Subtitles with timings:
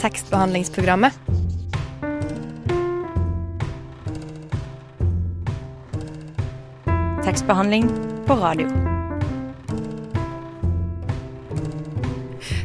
[0.00, 1.12] tekstbehandlingsprogrammet.
[7.24, 7.90] Tekstbehandling
[8.26, 8.68] på radio.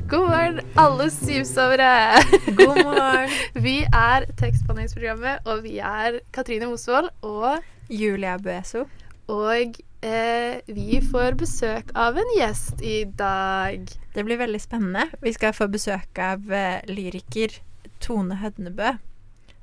[0.10, 2.24] God morgen, alle syvsovere.
[2.56, 3.30] God morgen.
[3.68, 7.58] vi er Tekstbehandlingsprogrammet, og vi er Katrine Mosvold og
[7.90, 8.86] Julia Bueso.
[9.28, 9.76] Og
[10.06, 13.90] eh, vi får besøk av en gjest i dag.
[14.14, 15.08] Det blir veldig spennende.
[15.22, 17.58] Vi skal få besøk av eh, lyriker
[18.04, 18.96] Tone Hødnebø,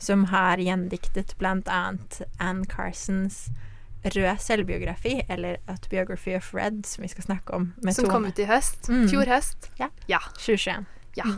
[0.02, 1.82] som har gjendiktet bl.a.
[2.42, 3.46] Ann Carsons
[4.02, 8.14] rød selvbiografi, eller Autobiography of Red, som vi skal snakke om med Som Tone.
[8.14, 8.88] kom ut i høst.
[8.90, 9.06] Mm.
[9.08, 9.70] Fjor høst.
[9.78, 9.88] Ja.
[10.10, 10.20] Ja.
[10.38, 10.84] 2021.
[11.16, 11.30] ja.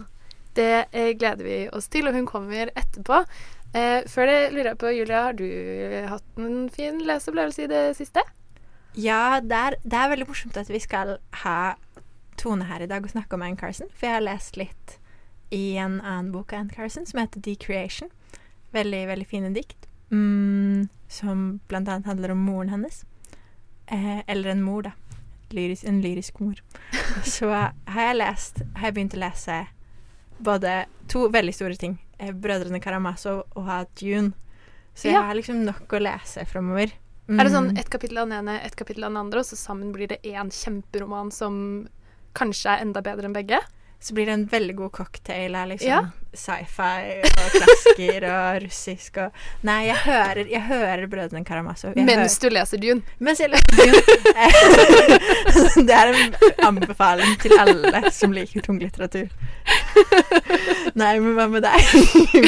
[0.55, 3.25] Det eh, gleder vi oss til, og hun kommer etterpå.
[3.75, 5.49] Eh, før det lurer jeg på, Julia, har du
[6.07, 8.23] hatt en fin leseopplevelse i det siste?
[8.97, 11.75] Ja, det er, det er veldig morsomt at vi skal ha
[12.39, 14.97] Tone her i dag og snakke om Anne Carson, for jeg har lest litt
[15.55, 18.11] i en annen bok av Anne Carson som heter Decreation.
[18.75, 19.87] Veldig, veldig fine dikt.
[20.11, 23.05] Mm, som blant annet handler om moren hennes.
[23.87, 24.93] Eh, eller en mor, da.
[25.55, 26.59] Lyris, en lyrisk mor.
[27.37, 29.59] Så har jeg lest Har jeg begynt å lese
[30.45, 30.73] både
[31.13, 31.99] to veldig store ting.
[32.19, 34.33] Eh, Brødrene Karamazov og June.
[34.95, 35.23] Så jeg Ja.
[35.29, 36.91] har liksom nok å lese framover.
[37.29, 37.79] Er det sånn Mm.
[37.81, 40.19] ett kapittel av den ene, ett kapittel av den andre, og så sammen blir det
[40.25, 41.89] én kjemperoman som
[42.35, 43.59] kanskje er enda bedre enn begge?
[44.01, 46.03] Så blir det en veldig god cocktail av liksom Ja.
[46.35, 51.95] sci-fi og klasker og russisk og Nei, jeg hører, jeg hører Brødrene Karamazov.
[51.97, 53.03] Mens hører- du leser Dune.
[53.19, 54.03] mens jeg leser Dune.
[55.87, 56.35] det er en
[56.67, 59.31] anbefaling til alle som liker tunglitteratur.
[61.01, 61.81] Nei, men hva med deg?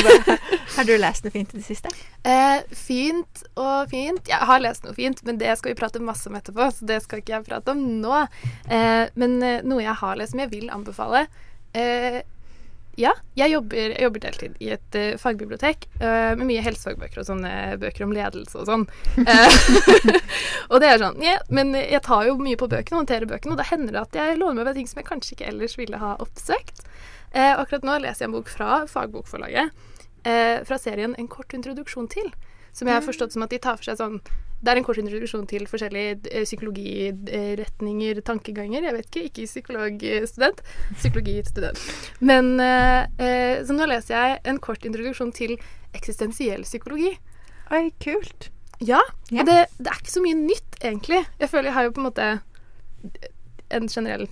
[0.76, 1.90] Har du lest noe fint i det siste?
[2.22, 4.22] Eh, fint og fint.
[4.30, 7.00] Jeg har lest noe fint, men det skal vi prate masse om etterpå, så det
[7.02, 8.22] skal ikke jeg prate om nå.
[8.70, 11.24] Eh, men eh, noe jeg har lest som jeg vil anbefale
[11.74, 12.20] eh,
[13.00, 17.26] Ja, jeg jobber, jeg jobber deltid i et uh, fagbibliotek uh, med mye helsefagbøker og
[17.28, 17.50] sånne
[17.82, 18.86] bøker om ledelse og sånn.
[20.70, 23.52] Og det er sånn ja, Men jeg tar jo mye på bøkene og håndterer bøkene,
[23.52, 25.76] og da hender det at jeg låner meg ved ting som jeg kanskje ikke ellers
[25.76, 26.86] ville ha oppsøkt.
[27.32, 29.70] Eh, akkurat nå leser jeg en bok fra Fagbokforlaget
[30.24, 32.30] eh, fra serien En kort introduksjon til.
[32.72, 34.18] Som jeg har forstått som at de tar for seg sånn
[34.60, 38.82] Det er en kort introduksjon til forskjellige eh, psykologiretninger, tankeganger.
[38.88, 40.62] Jeg vet ikke, ikke psykologstudent.
[40.96, 41.80] Psykologistudent.
[42.20, 45.56] Men eh, eh, Så nå leser jeg en kort introduksjon til
[45.96, 47.14] eksistensiell psykologi.
[47.72, 48.50] Oi, kult.
[48.80, 49.00] Ja,
[49.32, 49.40] Ja.
[49.40, 51.22] og det, det er ikke så mye nytt, egentlig.
[51.40, 52.26] Jeg føler jeg har jo på en måte
[53.72, 54.26] en generell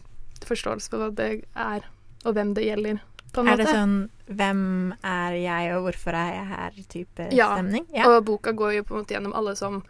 [0.44, 1.86] forståelse for hva det er,
[2.24, 3.00] og hvem det gjelder.
[3.34, 7.86] På en Er det sånn 'Hvem er jeg, og hvorfor er jeg her?'-type Ja, stemning?
[8.06, 9.82] Og boka går jo på en måte gjennom alle som,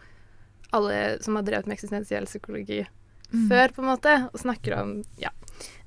[0.72, 2.86] alle som har drevet med eksistensiell psykologi
[3.32, 3.48] Mm.
[3.48, 5.30] før, på en måte, og snakker om Ja.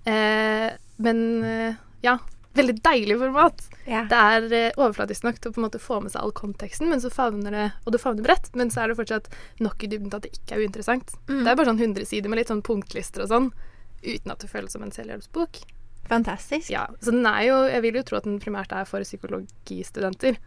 [0.05, 2.17] Eh, men eh, ja.
[2.53, 3.61] Veldig deilig format.
[3.85, 4.05] Ja.
[4.09, 6.89] Det er eh, overflatisk nok til å på en måte få med seg all konteksten,
[6.89, 9.29] men så favner det, og det favner bredt, men så er det fortsatt
[9.59, 11.13] nok i dybden til at det ikke er uinteressant.
[11.27, 11.43] Mm.
[11.43, 13.51] Det er bare sånn 100 sider med litt sånn punktlister og sånn,
[14.03, 15.61] uten at det føles som en selvhjelpsbok.
[16.09, 16.69] Fantastisk.
[16.71, 20.37] Ja, så den er jo Jeg vil jo tro at den primært er for psykologistudenter.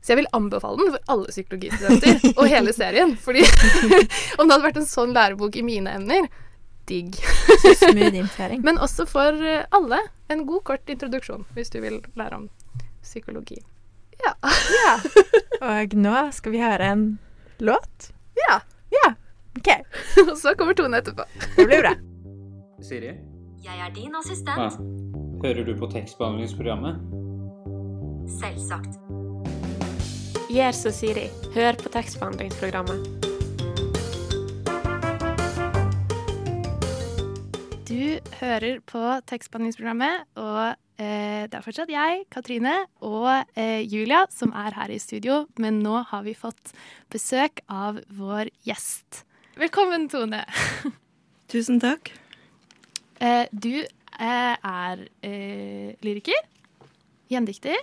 [0.00, 3.16] Så jeg vil anbefale den for alle psykologistudenter og hele serien.
[3.20, 3.42] Fordi
[4.38, 6.30] om det hadde vært en sånn lærebok i mine emner,
[6.88, 7.18] digg.
[7.76, 8.62] Smooth innføring.
[8.66, 10.00] Men også for eh, alle
[10.32, 12.48] en god, kort introduksjon hvis du vil lære om
[13.04, 13.60] psykologi.
[14.24, 14.34] Ja.
[14.76, 14.96] Ja.
[15.64, 17.06] Og nå skal vi høre en
[17.60, 18.12] låt.
[18.46, 18.60] ja.
[18.90, 19.12] Ja,
[19.54, 19.68] OK.
[20.26, 21.22] Og så kommer Tone etterpå.
[21.54, 21.92] Det blir bra.
[22.82, 23.12] Siri?
[23.64, 24.18] Jeg er din Ja.
[24.18, 24.78] assistent.
[25.42, 26.96] Hører du på tekstbehandlingsprogrammet?
[28.40, 28.96] Selvsagt.
[30.50, 31.28] Gjør som Siri.
[31.54, 33.06] Hør på tekstbehandlingsprogrammet.
[37.90, 44.52] Du hører på tekstbehandlingsprogrammet, og eh, det er fortsatt jeg, Katrine, og eh, Julia som
[44.52, 46.72] er her i studio, men nå har vi fått
[47.10, 49.24] besøk av vår gjest.
[49.58, 50.44] Velkommen, Tone.
[51.50, 52.12] Tusen takk.
[53.20, 56.38] Eh, du eh, er eh, lyriker,
[57.30, 57.76] gjendikter,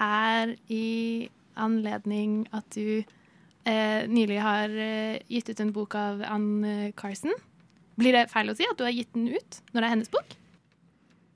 [0.00, 1.28] her i
[1.58, 7.32] anledning at du eh, nylig har eh, gitt ut en bok av Ann Carson.
[8.00, 10.12] Blir det feil å si at du har gitt den ut når det er hennes
[10.12, 10.36] bok?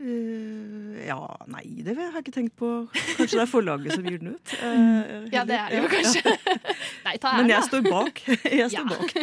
[0.05, 1.17] Uh, ja,
[1.49, 2.71] nei, det har jeg ikke tenkt på.
[3.15, 4.55] Kanskje det er forlaget som gir den ut.
[4.59, 6.33] Uh, Ja, det er det jo kanskje.
[6.35, 6.57] ja.
[7.07, 8.21] Nei, ta Men jeg står bak.
[8.61, 9.15] Jeg står bak.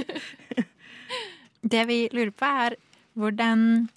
[1.75, 2.77] Det vi lurer på, er
[3.19, 3.89] hvordan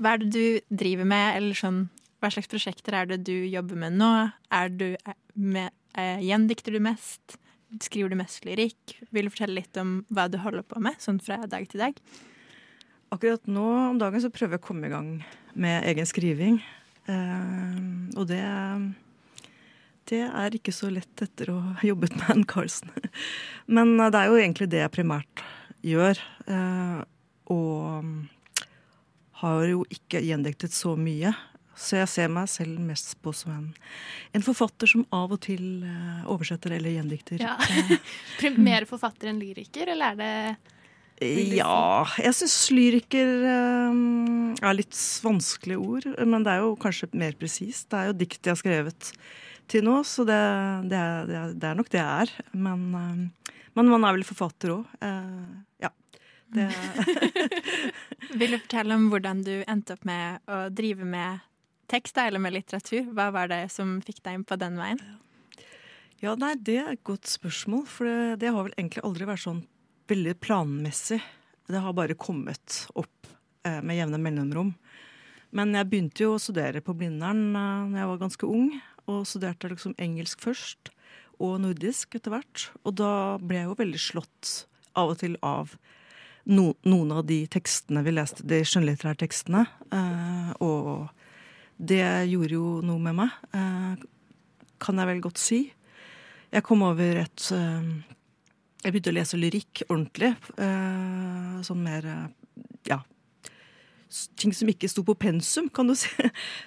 [0.00, 1.82] Hva er det du driver med, eller sånn
[2.20, 4.10] Hva slags prosjekter er det du jobber med nå?
[4.54, 7.38] Er du eh, med, eh, Gjendikter du mest?
[7.80, 8.96] Skriver du mest lyrikk?
[9.14, 12.00] Vil du fortelle litt om hva du holder på med, sånn fra dag til dag?
[13.14, 15.12] Akkurat nå om dagen så prøver jeg å komme i gang
[15.54, 16.58] med egen skriving.
[17.10, 17.78] Eh,
[18.18, 18.42] og det
[20.10, 22.90] det er ikke så lett etter å ha jobbet med Ann Carlsen.
[23.70, 25.44] Men eh, det er jo egentlig det jeg primært
[25.86, 26.20] gjør.
[26.50, 27.00] Eh,
[27.54, 28.08] og
[29.40, 31.32] har jo ikke gjendiktet så mye.
[31.80, 33.68] Så jeg ser meg selv mest på som en,
[34.36, 37.40] en forfatter som av og til eh, oversetter eller gjendikter.
[37.40, 37.54] Ja.
[38.40, 43.32] Eh, Mer forfatter enn lyriker, eller er det Ja, jeg syns lyriker
[43.92, 47.88] um, er litt vanskelige ord, men det er jo kanskje mer presist.
[47.92, 49.10] Det er jo dikt jeg har skrevet
[49.70, 50.40] til nå, så det,
[50.90, 52.36] det, er, det, er, nok det jeg er.
[52.52, 55.00] Men, eh, men man er vel forfatter òg.
[55.80, 55.92] ja.
[56.50, 56.66] Det,
[58.40, 61.46] Vil du fortelle om hvordan du endte opp med å drive med
[61.90, 63.10] tekst eller med litteratur?
[63.14, 65.02] Hva var det som fikk deg inn på den veien?
[66.20, 69.44] ja, nei, det er et godt spørsmål, for det, det har vel egentlig aldri vært
[69.46, 69.62] sånn
[70.10, 71.20] veldig planmessig.
[71.70, 73.30] Det har bare kommet opp
[73.64, 74.74] eh, med jevne mellomrom.
[75.56, 78.72] Men jeg begynte jo å studere på Blindern eh, når jeg var ganske ung.
[79.10, 80.92] Og studerte liksom engelsk først,
[81.40, 82.68] og nordisk etter hvert.
[82.84, 84.52] Og da ble jeg jo veldig slått
[84.98, 85.72] av og til av
[86.50, 89.64] no, noen av de tekstene vi leste, de skjønnlitterære tekstene.
[89.94, 91.10] Eh, og
[91.78, 94.06] det gjorde jo noe med meg, eh,
[94.80, 95.60] kan jeg vel godt si.
[96.50, 97.92] Jeg kom over et eh,
[98.80, 100.30] Jeg begynte å lese lyrikk ordentlig.
[101.60, 102.06] sånn mer
[102.88, 102.96] ja,
[104.40, 106.08] ting som ikke sto på pensum, kan du si.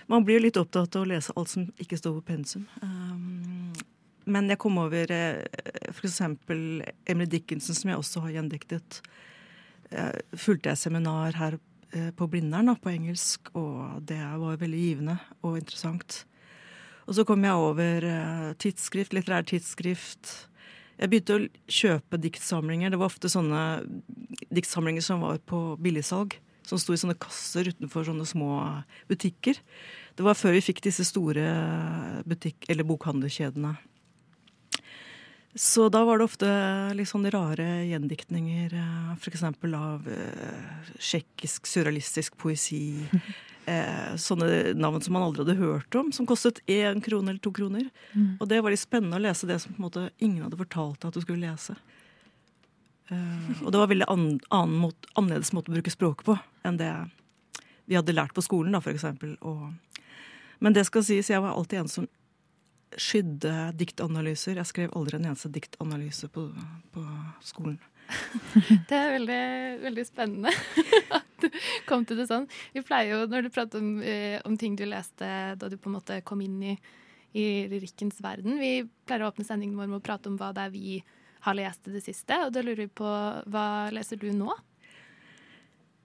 [0.06, 2.68] Man blir jo litt opptatt av å lese alt som ikke står på pensum.
[2.84, 3.74] Um,
[4.30, 5.10] men jeg kom over
[5.90, 9.02] for eksempel Emily Dickinson, som jeg også har gjendiktet.
[10.34, 11.58] Fulgte jeg seminar her
[11.94, 16.24] eh, på Blindern på engelsk, og det var veldig givende og interessant.
[17.08, 20.32] Og så kom jeg over eh, tidsskrift, litterær tidsskrift.
[20.98, 22.94] Jeg begynte å kjøpe diktsamlinger.
[22.94, 23.62] Det var ofte sånne
[24.54, 26.38] diktsamlinger som var på billigsalg.
[26.64, 28.62] Som sto i sånne kasser utenfor sånne små
[29.10, 29.58] butikker.
[30.16, 31.44] Det var før vi fikk disse store
[32.30, 33.74] butikk- eller bokhandlerkjedene.
[35.56, 36.50] Så da var det ofte
[36.98, 38.74] litt sånne rare gjendiktninger,
[39.14, 39.44] f.eks.
[39.46, 42.86] av eh, tsjekkisk surrealistisk poesi.
[43.64, 47.54] Eh, sånne navn som man aldri hadde hørt om, som kostet én krone eller to
[47.56, 47.86] kroner.
[48.44, 50.98] Og det var litt spennende å lese det som på en måte ingen hadde fortalt
[51.00, 51.78] deg at du skulle lese.
[53.08, 56.36] Eh, og det var veldig an, annen måte, annerledes måte å bruke språket på
[56.68, 56.92] enn det
[57.88, 59.38] vi hadde lært på skolen, da, eksempel.
[60.60, 62.12] Men det skal sies, jeg var alltid en som
[63.02, 64.58] skydde diktanalyser.
[64.60, 66.48] Jeg skrev aldri en eneste diktanalyse på,
[66.94, 67.04] på
[67.46, 67.80] skolen.
[68.90, 69.44] Det er veldig,
[69.84, 70.52] veldig spennende
[71.18, 71.48] at du
[71.88, 72.50] kom til det sånn.
[72.76, 75.30] Vi pleier jo, når du prater om, eh, om ting du leste
[75.60, 76.76] da du på en måte kom inn i,
[77.34, 80.68] i lyrikkens verden Vi pleier å åpne sendingen vår med å prate om hva det
[80.68, 81.00] er vi
[81.44, 82.38] har lest i det siste.
[82.46, 83.10] Og da lurer vi på
[83.52, 84.54] hva leser du nå?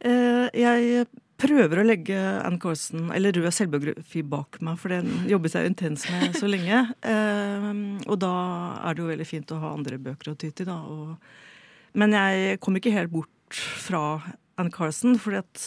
[0.06, 1.06] Eh, jeg
[1.38, 6.08] prøver å legge Ann Corson, eller rød selvbiografi, bak meg, for den jobbet jeg intens
[6.10, 6.86] med så lenge.
[7.08, 7.68] Eh,
[8.10, 8.32] og da
[8.84, 10.76] er det jo veldig fint å ha andre bøker å ty til, da.
[10.90, 11.14] Og,
[11.98, 14.02] men jeg kom ikke helt bort fra
[14.60, 15.64] Ann Carson, fordi at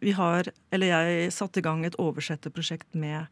[0.00, 3.26] vi har Eller jeg satte i gang et oversetterprosjekt med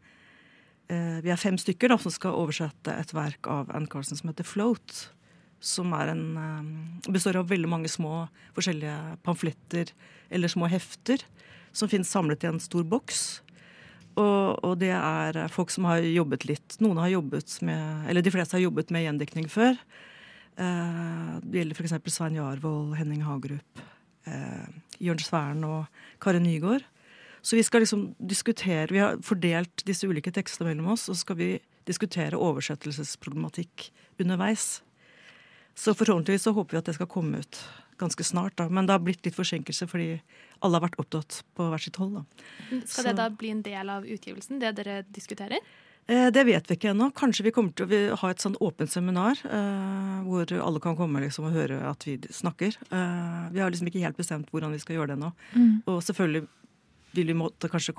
[0.93, 4.29] eh, Vi er fem stykker da, som skal oversette et verk av Ann Carson som
[4.29, 5.07] heter Float.
[5.65, 8.27] Som er en, eh, består av veldig mange små
[8.59, 9.95] forskjellige pamfletter
[10.29, 11.25] eller små hefter
[11.79, 13.23] som finnes samlet i en stor boks.
[14.19, 16.79] Og, og det er folk som har jobbet litt.
[16.83, 19.79] Noen har jobbet med, eller De fleste har jobbet med gjendiktning før.
[20.59, 21.97] Eh, det gjelder f.eks.
[22.11, 23.83] Svein Jarvold, Henning Hagerup,
[24.27, 24.67] eh,
[24.99, 26.87] Jørn Sværen og Kari Nygaard.
[27.43, 31.23] Så vi skal liksom diskutere, vi har fordelt disse ulike tekstene mellom oss, og så
[31.23, 31.51] skal vi
[31.87, 34.83] diskutere oversettelsesproblematikk underveis.
[35.79, 37.61] Så forhåpentligvis så håper vi at det skal komme ut
[37.99, 38.57] ganske snart.
[38.57, 38.69] da.
[38.69, 40.19] Men det har blitt litt forsinkelse fordi
[40.63, 42.15] alle har vært opptatt på hvert sitt hold.
[42.15, 42.25] da.
[42.85, 45.59] Skal Så- det da bli en del av utgivelsen, det dere diskuterer?
[46.09, 47.13] Eh, Det vet vi ikke ennå.
[47.13, 51.21] Kanskje vi kommer til å ha et sånn åpent seminar eh, hvor alle kan komme
[51.21, 52.77] liksom, og høre at vi snakker.
[52.91, 55.33] Eh, vi har liksom ikke helt bestemt hvordan vi skal gjøre det ennå.
[55.87, 56.47] Og selvfølgelig
[57.15, 57.95] vil vi måtte, kanskje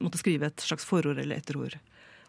[0.00, 1.78] måtte skrive et slags forord eller etterord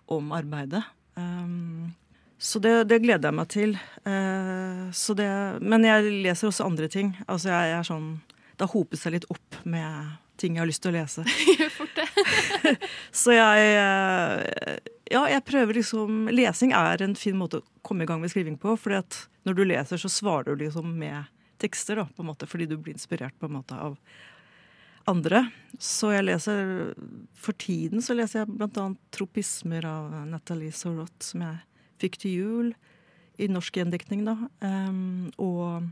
[0.07, 0.83] om arbeidet.
[1.15, 1.93] Um,
[2.39, 3.75] så det, det gleder jeg meg til.
[4.05, 7.13] Uh, så det, men jeg leser også andre ting.
[7.27, 8.21] Altså jeg er sånn
[8.59, 11.23] Det har hopet seg litt opp med ting jeg har lyst til å lese.
[11.59, 12.75] Gjør fort det.
[13.23, 18.09] Så jeg eh, Ja, jeg prøver liksom Lesing er en fin måte å komme i
[18.09, 18.75] gang med skriving på.
[18.79, 22.47] fordi at når du leser, så svarer du liksom med tekster, da, på en måte,
[22.47, 23.97] fordi du blir inspirert på en måte av
[25.09, 25.45] andre.
[25.79, 26.93] Så jeg leser
[27.39, 31.63] For tiden så leser jeg annet 'Tropismer' av Nathalie Sorot, som jeg
[31.99, 32.73] fikk til jul
[33.39, 34.35] i norsk gjendiktning, da.
[34.59, 35.87] Um, og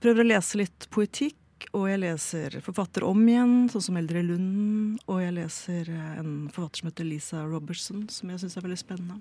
[0.00, 1.36] prøver å lese litt poetikk.
[1.72, 4.98] Og jeg leser forfatter om igjen, sånn som Eldre Lund.
[5.06, 8.80] Og jeg leser eh, en forfatter som heter Lisa Robertson, som jeg syns er veldig
[8.80, 9.20] spennende.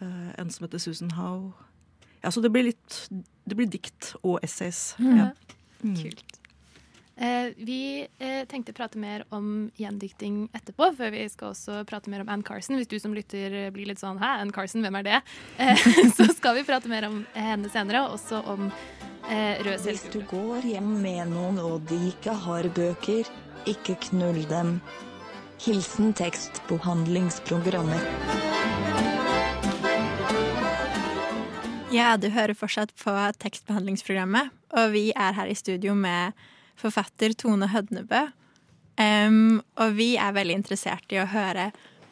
[0.00, 1.52] Eh, en som heter Susan Howe.
[2.22, 4.92] Ja, så det blir litt Det blir dikt og essays.
[5.02, 5.32] Ja.
[5.82, 5.96] Mm.
[5.98, 6.38] Kult.
[7.16, 12.24] Eh, vi eh, tenkte prate mer om gjendikting etterpå, før vi skal også prate mer
[12.24, 12.78] om Ann Carson.
[12.80, 15.22] Hvis du som lytter blir litt sånn 'hæ, Ann Carson, hvem er det?'
[15.58, 15.76] Eh,
[16.16, 18.70] så skal vi prate mer om henne senere, og også om
[19.32, 23.28] eh, Rød Hvis du går hjem med noen og de ikke har bøker,
[23.68, 24.80] ikke knull dem.
[25.62, 28.02] Hilsen tekstbehandlingsprogrammet.
[31.92, 33.12] Ja, du hører fortsatt på
[33.44, 36.32] tekstbehandlingsprogrammet, og vi er her i studio med
[36.80, 38.24] forfatter Tone Hødnebø.
[39.00, 41.70] Um, og vi er veldig interessert i å høre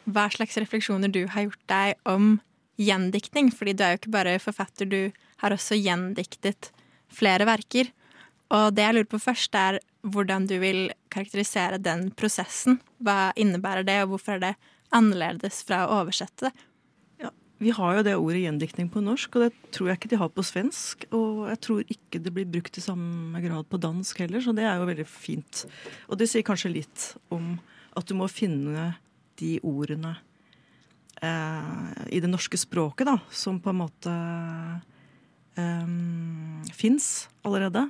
[0.09, 2.39] hva slags refleksjoner du har gjort deg om
[2.81, 5.11] gjendiktning, fordi du er jo ikke bare forfatter, du
[5.41, 6.71] har også gjendiktet
[7.13, 7.91] flere verker.
[8.51, 12.79] Og det jeg lurer på først, er hvordan du vil karakterisere den prosessen.
[13.03, 14.53] Hva innebærer det, og hvorfor er det
[14.91, 16.67] annerledes fra å oversette det?
[17.61, 20.31] Vi har jo det ordet gjendiktning på norsk, og det tror jeg ikke de har
[20.33, 21.03] på svensk.
[21.13, 24.65] Og jeg tror ikke det blir brukt i samme grad på dansk heller, så det
[24.65, 25.61] er jo veldig fint.
[26.09, 27.53] Og det sier kanskje litt om
[27.93, 28.87] at du må finne
[29.37, 30.15] de ordene
[31.21, 34.15] eh, i det norske språket, da, som på en måte
[35.59, 37.87] eh, fins allerede.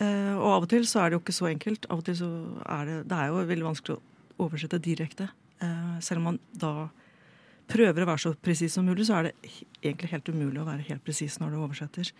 [0.00, 1.88] Eh, og av og til så er det jo ikke så enkelt.
[1.90, 2.30] Av og til så
[2.64, 5.28] er det Det er jo veldig vanskelig å oversette direkte.
[5.60, 6.88] Eh, selv om man da
[7.70, 9.34] prøver å være så presis som mulig, så er det
[9.82, 12.10] egentlig helt umulig å være helt presis når du oversetter.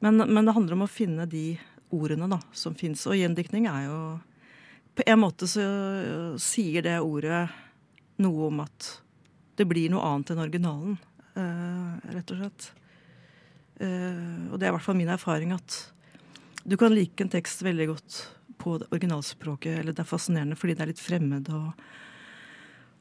[0.00, 1.56] Men, men det handler om å finne de
[1.94, 3.06] ordene da, som fins.
[3.06, 4.00] Og gjendiktning er jo
[4.96, 5.62] På en måte så
[6.40, 7.42] sier det ordet
[8.24, 8.86] noe om at
[9.60, 10.94] det blir noe annet enn originalen,
[11.36, 12.68] eh, rett og slett.
[13.80, 15.82] Eh, og det er i hvert fall min erfaring at
[16.66, 18.18] du kan like en tekst veldig godt
[18.58, 21.70] på originalspråket, eller det er fascinerende fordi det er litt fremmed og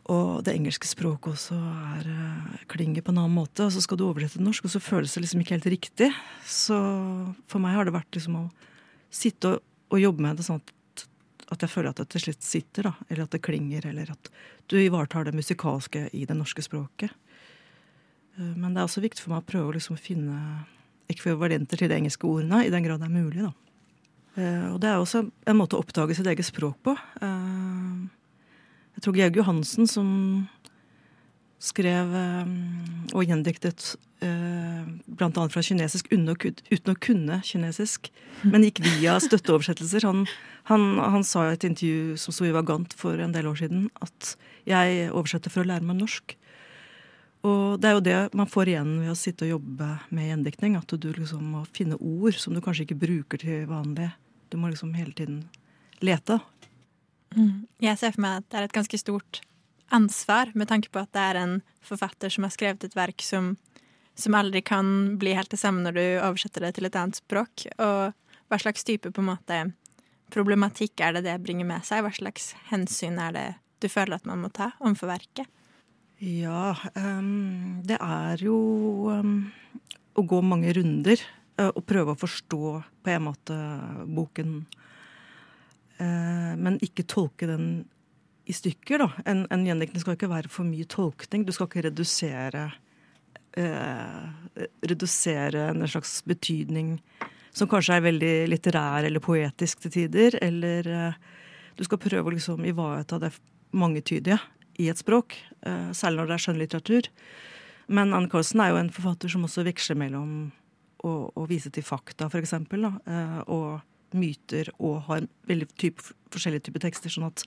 [0.05, 3.65] og det engelske språket også er, eh, klinger på en annen måte.
[3.65, 6.13] Og så skal du oversette til norsk, og så føles det liksom ikke helt riktig.
[6.45, 6.77] Så
[7.47, 8.51] for meg har det vært liksom å
[9.09, 11.07] sitte og, og jobbe med det sånn at,
[11.49, 12.93] at jeg føler at det til slutt sitter, da.
[13.09, 14.29] Eller at det klinger, eller at
[14.69, 17.09] du ivaretar det musikalske i det norske språket.
[18.37, 20.65] Eh, Men det er også viktig for meg å prøve å liksom finne
[21.11, 23.53] ekvivalenter til de engelske ordene, i den grad det er mulig, da.
[24.41, 26.95] Eh, Og det er også en måte å oppdage sitt eget språk på.
[27.21, 28.07] Eh,
[28.95, 30.09] jeg tror Georg Johansen som
[31.59, 32.11] skrev
[33.15, 35.29] og gjendiktet bl.a.
[35.49, 38.11] fra kinesisk uten å kunne kinesisk,
[38.43, 40.05] men gikk via støtteoversettelser.
[40.05, 40.25] Han,
[40.69, 43.89] han, han sa i et intervju som sto i Vagant for en del år siden,
[44.03, 44.35] at
[44.67, 46.35] jeg oversetter for å lære meg norsk.
[47.45, 50.77] Og det er jo det man får igjen ved å sitte og jobbe med gjendiktning.
[50.79, 54.09] At du liksom må finne ord som du kanskje ikke bruker til vanlig.
[54.49, 55.43] Du må liksom hele tiden
[56.01, 56.39] lete.
[57.83, 59.41] Jeg ser for meg at det er et ganske stort
[59.93, 63.53] ansvar, med tanke på at det er en forfatter som har skrevet et verk som,
[64.17, 67.67] som aldri kan bli helt det samme når du oversetter det til et annet språk.
[67.77, 68.15] Og
[68.49, 69.59] hva slags type på en måte
[70.33, 72.01] problematikk er det det bringer med seg?
[72.05, 73.47] Hva slags hensyn er det
[73.83, 75.51] du føler at man må ta overfor verket?
[76.23, 78.55] Ja, um, det er jo
[79.11, 79.33] um,
[80.15, 81.19] å gå mange runder
[81.59, 82.69] uh, og prøve å forstå
[83.03, 83.57] på en måte
[84.07, 84.61] boken.
[85.99, 87.67] Uh, men ikke tolke den
[88.47, 89.09] i stykker, da.
[89.27, 91.43] En, en gjendiktning skal ikke være for mye tolkning.
[91.43, 92.69] Du skal ikke redusere
[93.59, 94.25] uh,
[94.85, 96.95] Redusere en slags betydning
[97.55, 100.37] som kanskje er veldig litterær eller poetisk til tider.
[100.43, 100.87] Eller
[101.75, 103.33] du skal prøve å liksom ivareta det
[103.75, 104.37] mangetydige
[104.81, 107.09] i et språk, eh, særlig når det er skjønnlitteratur.
[107.87, 110.51] Men Anne Carlsen er jo en forfatter som også veksler mellom
[111.05, 113.81] å, å vise til fakta, eksempel, eh, og
[114.15, 116.01] myter, og har veldig type,
[116.33, 117.09] forskjellige typer tekster.
[117.09, 117.43] sånn at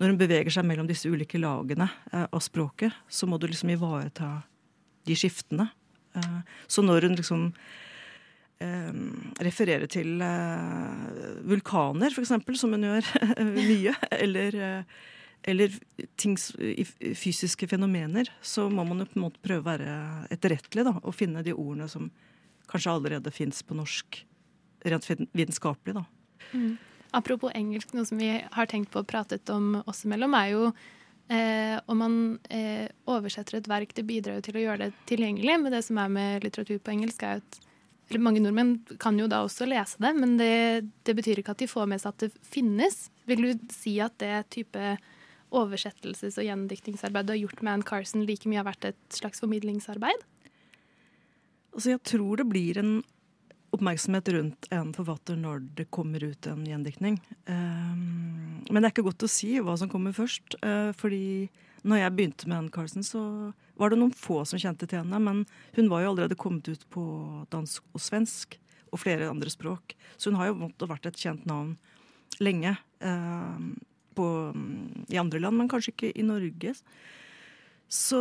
[0.00, 3.70] når hun beveger seg mellom disse ulike lagene eh, av språket, så må du liksom
[3.70, 4.42] ivareta
[5.06, 5.70] de skiftene.
[6.66, 7.52] Så når hun liksom
[9.40, 10.18] refererer til
[11.46, 13.06] vulkaner, eksempel, som hun gjør
[13.54, 14.58] mye, eller
[15.42, 15.72] eller
[16.20, 16.36] ting,
[17.16, 19.94] fysiske fenomener, så må man jo på en måte prøve å være
[20.34, 22.10] etterrettelig da, og finne de ordene som
[22.70, 24.20] kanskje allerede fins på norsk,
[24.84, 25.96] rent vitenskapelig.
[25.96, 26.04] da.
[27.16, 30.68] Apropos engelsk, noe som vi har tenkt på og pratet om oss imellom, er jo
[31.32, 32.14] eh, om man
[32.52, 35.56] eh, oversetter et verk, det bidrar jo til å gjøre det tilgjengelig.
[35.64, 37.60] Men det som er med litteratur på engelsk, er at
[38.10, 41.60] eller mange nordmenn kan jo da også lese det, men det, det betyr ikke at
[41.62, 42.96] de får med seg at det finnes.
[43.30, 44.96] Vil du si at det type
[45.50, 49.42] oversettelses- og gjendiktingsarbeid du har gjort med Anne Carson, like mye har vært et slags
[49.42, 50.26] formidlingsarbeid?
[51.74, 53.00] Altså, jeg tror det blir en
[53.70, 57.20] oppmerksomhet rundt en forfatter når det kommer ut en gjendiktning.
[57.46, 60.58] Um, men det er ikke godt å si hva som kommer først.
[60.64, 61.50] Uh, fordi
[61.86, 63.22] når jeg begynte med Anne Carson, så
[63.80, 65.22] var det noen få som kjente til henne.
[65.22, 65.44] Men
[65.78, 67.04] hun var jo allerede kommet ut på
[67.54, 68.58] dansk og svensk
[68.90, 69.94] og flere andre språk.
[70.18, 71.76] Så hun har jo vært et kjent navn
[72.42, 73.62] lenge eh,
[74.16, 74.26] på,
[75.08, 76.74] i andre land, men kanskje ikke i Norge.
[77.90, 78.20] Så,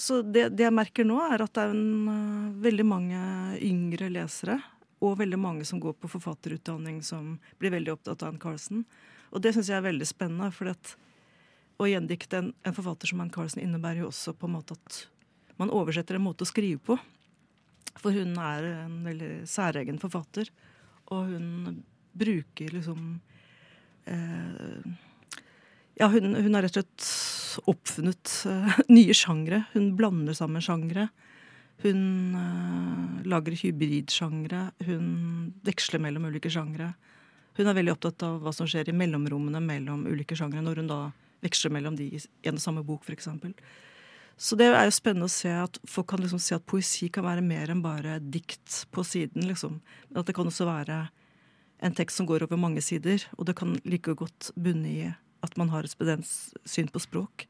[0.00, 3.18] så det, det, jeg merker nå, er at det er en, uh, veldig mange
[3.60, 4.56] yngre lesere
[5.04, 8.86] og veldig mange som går på forfatterutdanning, som blir veldig opptatt av Ann Carlsen.
[9.34, 10.48] Og det syns jeg er veldig spennende.
[10.56, 10.94] For at
[11.76, 15.02] å gjendikte en, en, forfatter som Ann Carlsen innebærer jo også på en måte at
[15.60, 16.96] man oversetter en måte å skrive på.
[18.00, 20.48] For hun er en veldig særegen forfatter,
[21.12, 21.82] og hun
[22.16, 23.33] bruker liksom eh,
[25.94, 29.62] Ja, hun, hun har rett og slett oppfunnet uh, nye sjangre.
[29.74, 31.08] Hun blander sammen sjangre.
[31.84, 34.66] Hun uh, lager hybridsjangre.
[34.88, 35.06] Hun
[35.66, 36.92] veksler mellom ulike sjangre.
[37.54, 40.90] Hun er veldig opptatt av hva som skjer i mellomrommene mellom ulike sjangre, når hun
[40.90, 41.00] da
[41.44, 43.28] veksler mellom de i en og samme bok, f.eks.
[44.34, 47.22] Så det er jo spennende å se at folk kan liksom se at poesi kan
[47.28, 49.46] være mer enn bare dikt på siden.
[49.46, 49.78] liksom.
[50.16, 51.04] At det kan også være
[51.84, 55.10] en tekst som går over mange sider, og det kan like godt bunne i
[55.44, 57.44] at man har et spedens syn på språk.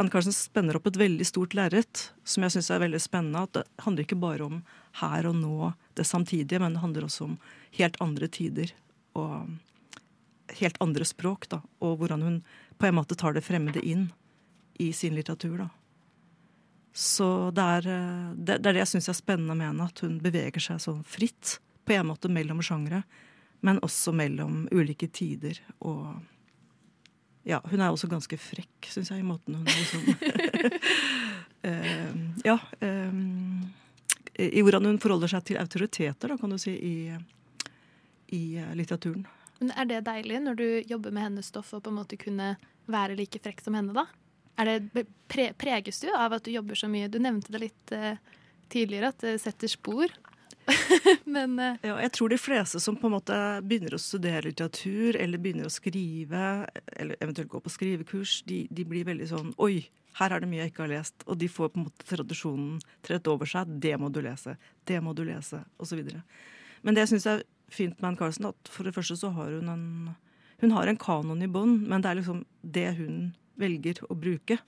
[0.00, 3.42] Anne Carlsen spenner opp et veldig stort lerret, som jeg syns er veldig spennende.
[3.42, 4.62] at Det handler ikke bare om
[5.02, 7.34] her og nå, det samtidige, men det handler også om
[7.76, 8.72] helt andre tider
[9.18, 9.50] og
[10.60, 11.50] helt andre språk.
[11.50, 12.38] Da, og hvordan hun
[12.78, 14.08] på en måte tar det fremmede inn
[14.80, 15.58] i sin litteratur.
[15.66, 15.68] da.
[16.96, 20.16] Så det er det, det, er det jeg syns er spennende med henne, at hun
[20.22, 23.02] beveger seg så fritt på en måte mellom sjangre,
[23.60, 26.14] men også mellom ulike tider og
[27.42, 30.02] ja, hun er også ganske frekk, syns jeg, i måten hun liksom
[31.64, 32.12] uh,
[32.50, 32.58] Ja.
[32.84, 33.70] Um,
[34.36, 37.16] I hvordan hun forholder seg til autoriteter, da, kan du si, i,
[38.36, 38.42] i
[38.76, 39.24] litteraturen.
[39.60, 42.54] Men Er det deilig når du jobber med hennes stoff, og på en måte kunne
[42.90, 44.06] være like frekk som henne, da?
[44.60, 47.08] Det, pre, preges du av at du jobber så mye?
[47.08, 48.20] Du nevnte det litt uh,
[48.72, 50.12] tidligere, at det setter spor.
[51.24, 55.16] Men uh, Ja, jeg tror de fleste som på en måte begynner å studere litteratur,
[55.18, 56.44] eller begynner å skrive,
[56.96, 60.64] eller eventuelt gå på skrivekurs, de, de blir veldig sånn Oi, her er det mye
[60.64, 61.24] jeg ikke har lest.
[61.26, 63.70] Og de får på en måte tradisjonen trett over seg.
[63.82, 64.56] Det må du lese.
[64.88, 65.62] Det må du lese.
[65.80, 66.02] Osv.
[66.82, 69.70] Men det jeg er fint med Ann Carlsen, at for det første så har hun
[69.70, 70.16] en
[70.60, 74.58] Hun har en kanon i bånn, men det er liksom det hun velger å bruke.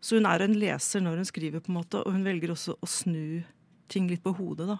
[0.00, 2.76] Så hun er en leser når hun skriver, på en måte, og hun velger også
[2.78, 3.42] å snu
[3.90, 4.68] ting litt på hodet.
[4.70, 4.78] da.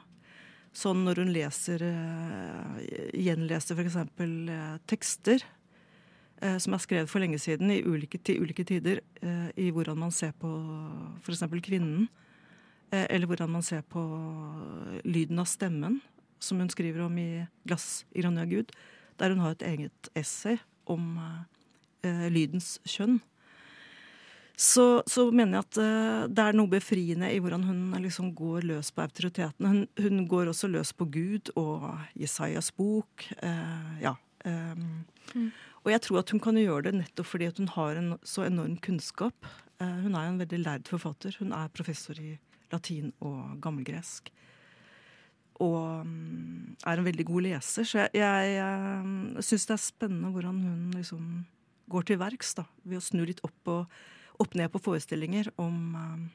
[0.76, 2.76] Sånn når hun leser, uh,
[3.18, 3.96] gjenleser f.eks.
[4.20, 9.02] Uh, tekster uh, som er skrevet for lenge siden i ulike, til ulike tider,
[9.58, 10.48] i hvordan man ser på
[11.24, 11.42] f.eks.
[11.66, 12.08] kvinnen.
[12.90, 14.00] eller hvordan man ser på
[15.04, 16.00] lyden av stemmen,
[16.40, 18.72] som hun skriver om i 'Glass i av Gud',
[19.18, 21.20] der hun har et eget essay om
[22.02, 23.20] lydens kjønn
[24.60, 28.66] så, så, mener jeg at uh, det er noe befriende i hvordan hun liksom går
[28.68, 29.70] løs på autoritetene.
[29.72, 31.86] Hun, hun, går også løs på Gud og
[32.20, 33.24] Jesajas bok.
[33.40, 34.12] Uh, ja.
[34.44, 35.48] Um, mm.
[35.80, 38.76] Og jeg tror at hun kan gjøre det nettopp fordi hun har en så enorm
[38.84, 39.48] kunnskap.
[39.80, 41.40] Uh, hun er en veldig lærd forfatter.
[41.40, 42.34] Hun er professor i
[42.70, 44.28] latin og gammelgresk.
[45.64, 47.88] Og um, er en veldig god leser.
[47.88, 51.26] Så jeg, jeg, jeg syns det er spennende hvordan hun liksom
[51.90, 54.00] går til verks ved å snu litt opp og
[54.40, 56.26] opp ned på forestillinger om um,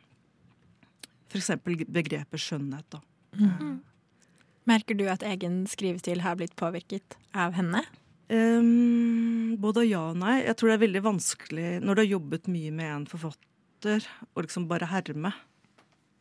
[1.32, 1.52] f.eks.
[1.66, 2.88] begrepet skjønnhet.
[2.94, 3.02] Da.
[3.40, 3.82] Mm.
[4.70, 7.84] Merker du at egen skrivestil har blitt påvirket av henne?
[8.30, 10.40] Um, både ja og nei.
[10.48, 14.46] Jeg tror det er veldig vanskelig når du har jobbet mye med en forfatter, å
[14.46, 15.36] liksom bare herme.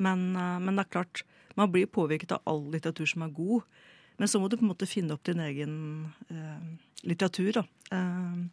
[0.02, 1.24] Men, uh, men, det er klart,
[1.56, 3.64] man blir påvirket av all litteratur som er god.
[4.20, 5.78] Men så må du på en måte finne opp din egen
[6.28, 6.60] uh,
[7.06, 7.62] litteratur.
[7.62, 7.64] da.
[7.94, 8.44] Uh,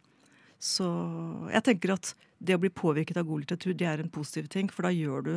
[0.62, 0.88] så
[1.50, 4.70] jeg tenker at det å bli påvirket av god litteratur, det er en positiv ting,
[4.70, 5.34] for da gjør du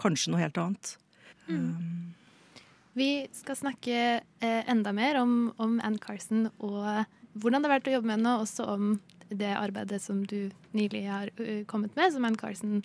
[0.00, 0.94] kanskje noe helt annet.
[1.48, 1.58] Mm.
[1.58, 2.14] Um.
[2.98, 7.04] Vi skal snakke eh, enda mer om, om, Anne Carson og
[7.38, 8.88] hvordan det har vært å jobbe med henne, og også om
[9.28, 12.80] det arbeidet som du nylig har uh, kommet med, som Anne Carson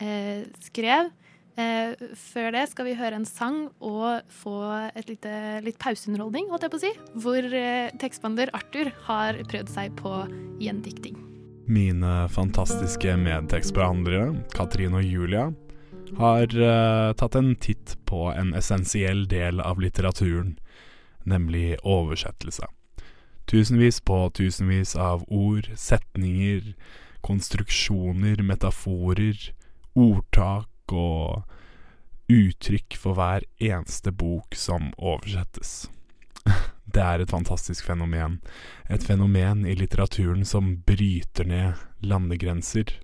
[0.00, 1.10] eh, skrev.
[1.58, 4.54] Eh, før det skal vi høre en sang og få
[4.94, 5.32] et lite,
[5.66, 6.92] litt pauseunderholdning, holdt jeg på å si,
[7.24, 10.14] hvor eh, tekstbehandler Arthur har prøvd seg på
[10.62, 11.18] gjendikting.
[11.70, 15.50] Mine fantastiske medtekstbehandlere, Katrine og Julia,
[16.18, 20.56] har eh, tatt en titt på en essensiell del av litteraturen,
[21.28, 22.70] nemlig oversettelse.
[23.50, 26.72] Tusenvis på tusenvis av ord, setninger,
[27.26, 29.50] konstruksjoner, metaforer,
[29.98, 31.42] ordtak og
[32.30, 35.90] uttrykk for hver eneste bok som oversettes.
[36.90, 38.40] Det er et fantastisk fenomen.
[38.90, 42.96] Et fenomen i litteraturen som bryter ned landegrenser.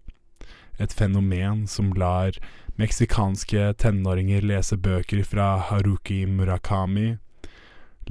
[0.79, 2.37] Et fenomen som lar
[2.77, 7.17] meksikanske tenåringer lese bøker fra Haruki Murakami,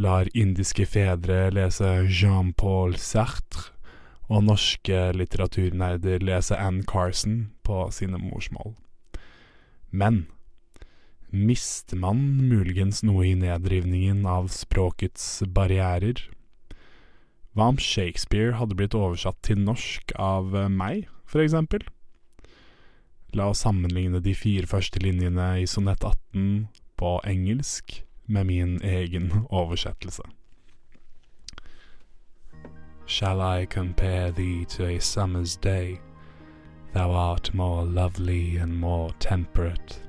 [0.02, 3.72] lar indiske fedre lese Jean-Paul Sartre,
[4.26, 8.74] og norske litteraturnerder lese Anne Carson på sine morsmål.
[9.96, 10.26] Men
[11.32, 16.20] mister man muligens noe i nedrivningen av språkets barrierer?
[17.56, 21.86] Hva om Shakespeare hadde blitt oversatt til norsk av eh, meg, for eksempel?
[23.36, 26.68] La oss sammenligne de fire første linjene i sonett 18
[27.00, 30.28] på engelsk med min egen oversettelse.
[33.08, 36.00] Shall I compare thee to a summer's day?
[36.96, 40.00] Thou art more lovely and more temperate.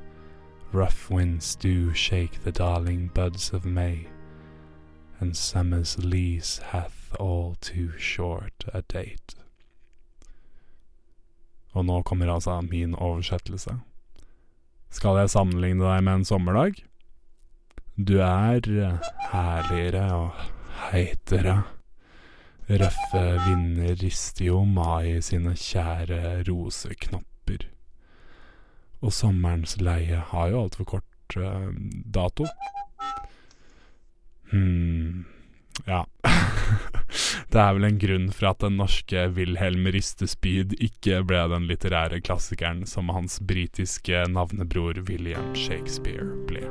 [0.71, 4.07] Rough winds do shake the darling buds of May,
[5.19, 9.35] and summer's lease hath all too short a date.
[11.73, 13.81] Og nå kommer altså min oversettelse.
[14.91, 16.85] Skal jeg sammenligne deg med en sommerdag?
[17.99, 18.63] Du er
[19.33, 20.31] herligere og
[20.93, 21.65] heitere.
[22.67, 27.69] Røffe vinder rister jo mai sine kjære roseknopper.
[29.05, 31.71] Og sommerens leie har jo altfor kort eh,
[32.17, 32.49] dato.
[34.51, 35.27] Hm
[35.85, 36.07] Ja.
[37.53, 42.21] Det er vel en grunn for at den norske Wilhelm Ristespyd ikke ble den litterære
[42.25, 46.65] klassikeren som hans britiske navnebror William Shakespeare ble.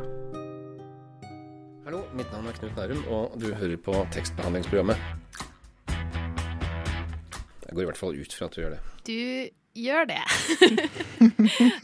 [1.86, 5.45] Hallo, mitt navn er Knut Nærum, og du hører på tekstbehandlingsprogrammet.
[7.66, 8.82] Jeg går i hvert fall ut fra at du gjør det.
[9.08, 10.22] Du gjør det.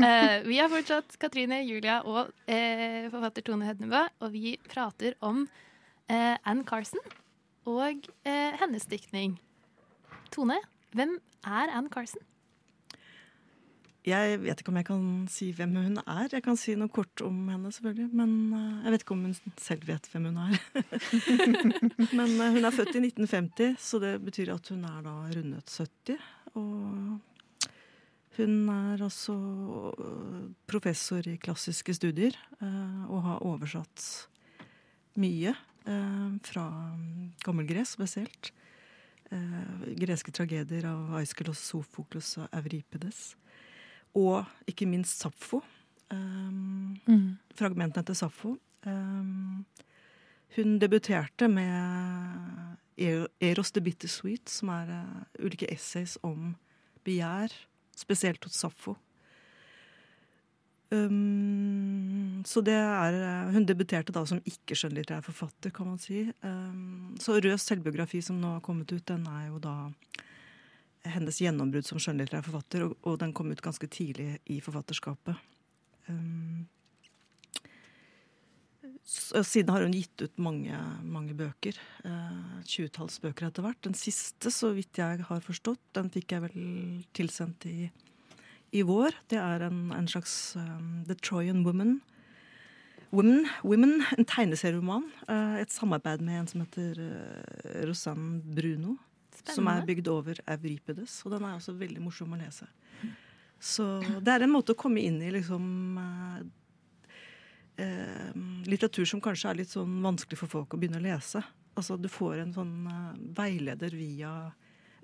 [0.01, 5.43] Eh, vi er fortsatt Katrine, Julia og eh, forfatter Tone Hednebø, og vi prater om
[6.09, 6.99] eh, Anne Carson
[7.69, 9.37] og eh, hennes diktning.
[10.33, 10.57] Tone,
[10.97, 11.15] hvem
[11.45, 12.25] er Anne Carson?
[14.01, 16.29] Jeg vet ikke om jeg kan si hvem hun er.
[16.33, 18.07] Jeg kan si noe kort om henne, selvfølgelig.
[18.17, 20.55] Men eh, jeg vet ikke om hun selv vet hvem hun er.
[22.17, 25.75] men eh, hun er født i 1950, så det betyr at hun er da rundet
[25.77, 26.23] 70.
[26.57, 27.19] Og
[28.39, 34.07] hun er øh, professor i klassiske studier og har oversatt
[35.19, 35.53] mye
[36.45, 36.65] fra
[37.43, 38.51] gammelgresk spesielt.
[39.31, 43.37] Eh, greske tragedier av Aiskelos, Sofoklos og Euripides.
[44.15, 45.61] Og ikke minst Sapfo.
[46.11, 47.37] Um, Mm.
[47.55, 48.57] Fragmentene til Sapfo.
[48.85, 49.65] Um,
[50.55, 56.55] hun debuterte med Er- Eros the Bittersweet, som er uh, ulike essays om
[57.05, 57.53] begjær,
[57.97, 58.95] spesielt hos Saffo.
[60.91, 66.25] Um, så det er eh, Hun debuterte da som ikke-skjønnlitterær forfatter, kan man si.
[66.43, 69.75] Um, så Røs selvbiografi som nå har kommet ut, den er jo da
[71.07, 75.39] hennes gjennombrudd som skjønnlitterær forfatter, og, og den kom ut ganske tidlig i forfatterskapet.
[76.09, 76.67] Um,
[79.11, 81.77] så, siden har hun gitt ut mange, mange bøker.
[82.05, 83.81] Uh, Tjuetalls bøker etter hvert.
[83.83, 86.61] Den siste, så vidt jeg har forstått, den fikk jeg vel
[87.17, 87.89] tilsendt i,
[88.71, 89.17] i vår.
[89.31, 91.99] Det er en, en slags um, The Troyan Woman.
[93.11, 95.09] Women, Women en tegneserieroman.
[95.27, 98.95] Uh, et samarbeid med en som heter uh, Rosanne Bruno.
[99.49, 101.19] Som er bygd over Euripides.
[101.25, 102.67] Og den er også veldig morsom å lese.
[103.61, 103.85] Så
[104.21, 106.37] det er en måte å komme inn i liksom eh,
[107.85, 108.31] eh,
[108.65, 111.43] litteratur som kanskje er litt sånn vanskelig for folk å begynne å lese.
[111.77, 114.33] Altså Du får en sånn eh, veileder via,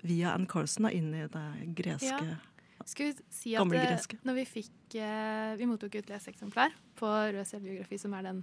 [0.02, 1.48] via Anne Carlsen da, inn i det
[1.78, 2.38] greske Ja.
[2.88, 7.44] Skulle si at Gamle eh, når vi fikk eh, Vi mottok et leseeksemplar på Rød
[7.50, 8.42] selvbiografi, som er den,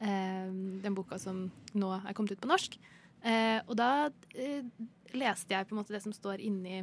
[0.00, 0.48] eh,
[0.82, 1.46] den boka som
[1.76, 2.78] nå er kommet ut på norsk.
[3.26, 3.90] Eh, og da
[4.38, 4.62] eh,
[5.18, 6.80] leste jeg på en måte det som står inni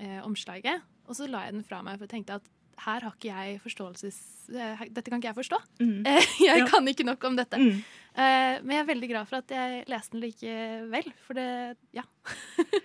[0.00, 2.50] eh, omslaget, og så la jeg den fra meg, for jeg tenkte at
[2.82, 4.16] her har ikke jeg forståelses...
[4.56, 5.58] eh, dette kan ikke jeg forstå.
[5.82, 5.98] Mm.
[6.08, 6.68] Eh, jeg Ja.
[6.70, 7.60] kan ikke nok om dette.
[7.60, 7.82] Mm.
[8.16, 11.48] Eh, men jeg er veldig glad for at jeg leste den likevel, for det
[11.98, 12.06] Ja.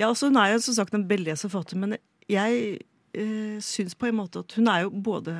[0.00, 1.98] Ja, altså Hun er jo som sagt en belest forfatter, men
[2.30, 2.78] jeg
[3.12, 5.34] eh, syns på en måte at hun er jo både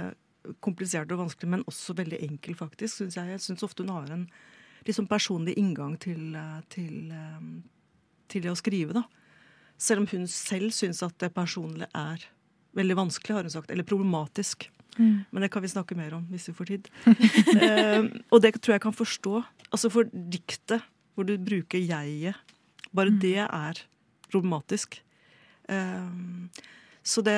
[0.61, 2.99] komplisert og vanskelig, men også veldig enkel, faktisk.
[3.01, 4.27] Synes jeg jeg syns ofte hun har en
[4.89, 7.41] sånn personlig inngang til, eh, til, eh,
[8.29, 9.05] til det å skrive, da.
[9.79, 12.25] Selv om hun selv syns at det personlige er
[12.77, 13.71] veldig vanskelig, har hun sagt.
[13.71, 14.69] Eller problematisk.
[14.97, 16.91] Men det kan vi snakke mer om hvis vi får tid.
[17.61, 19.45] Eh, og det tror jeg kan forstå.
[19.71, 20.83] Altså For diktet,
[21.15, 22.37] hvor du bruker jeget,
[22.95, 23.81] bare det er
[24.31, 25.01] problematisk.
[25.69, 26.11] Eh,
[27.03, 27.37] Så det,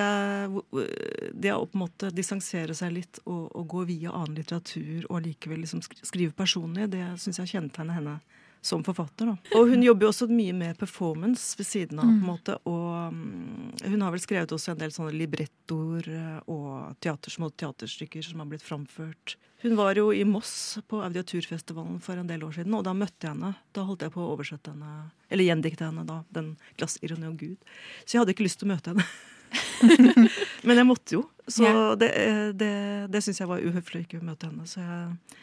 [1.33, 5.23] det å på en måte distansere seg litt og, og gå via annen litteratur og
[5.23, 8.17] likevel liksom skrive personlig, det syns jeg kjennetegner henne
[8.63, 9.27] som forfatter.
[9.27, 9.37] Da.
[9.59, 12.07] Og hun jobber jo også mye med performance ved siden av.
[12.07, 16.37] på en måte, Og mm, hun har vel skrevet også en del sånne librettoer eh,
[16.47, 19.35] og teater, små teaterstykker som har blitt framført.
[19.63, 23.27] Hun var jo i Moss på Audiaturfestivalen for en del år siden, og da møtte
[23.27, 23.53] jeg henne.
[23.75, 27.43] Da holdt jeg på å oversette henne, eller gjendikte henne, da, den glassironi om og
[27.43, 27.69] Gud'.
[28.05, 29.07] Så jeg hadde ikke lyst til å møte henne.
[30.67, 31.23] Men jeg måtte jo.
[31.51, 31.95] Så yeah.
[31.99, 32.75] det, eh, det,
[33.13, 34.67] det syns jeg var uhøflig å ikke møte henne.
[34.71, 35.41] Så jeg,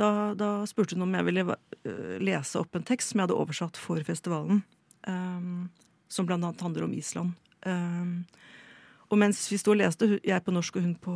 [0.00, 3.40] da, da spurte hun om jeg ville eh, lese opp en tekst som jeg hadde
[3.40, 4.62] oversatt for festivalen.
[5.08, 5.70] Um,
[6.10, 7.36] som blant annet handler om Island.
[7.64, 8.24] Um,
[9.10, 11.14] og mens vi sto og leste, jeg på norsk og hun på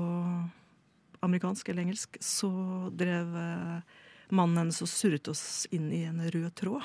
[1.25, 2.51] amerikansk eller engelsk, så
[2.93, 6.85] drev eh, mannen hennes og surret oss inn i en rød tråd.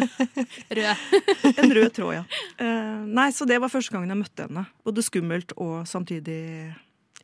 [0.78, 0.96] Rød.
[1.62, 2.24] en rød tråd, ja.
[2.60, 4.66] Uh, nei, så det var første gangen jeg møtte henne.
[4.86, 6.40] Både skummelt og samtidig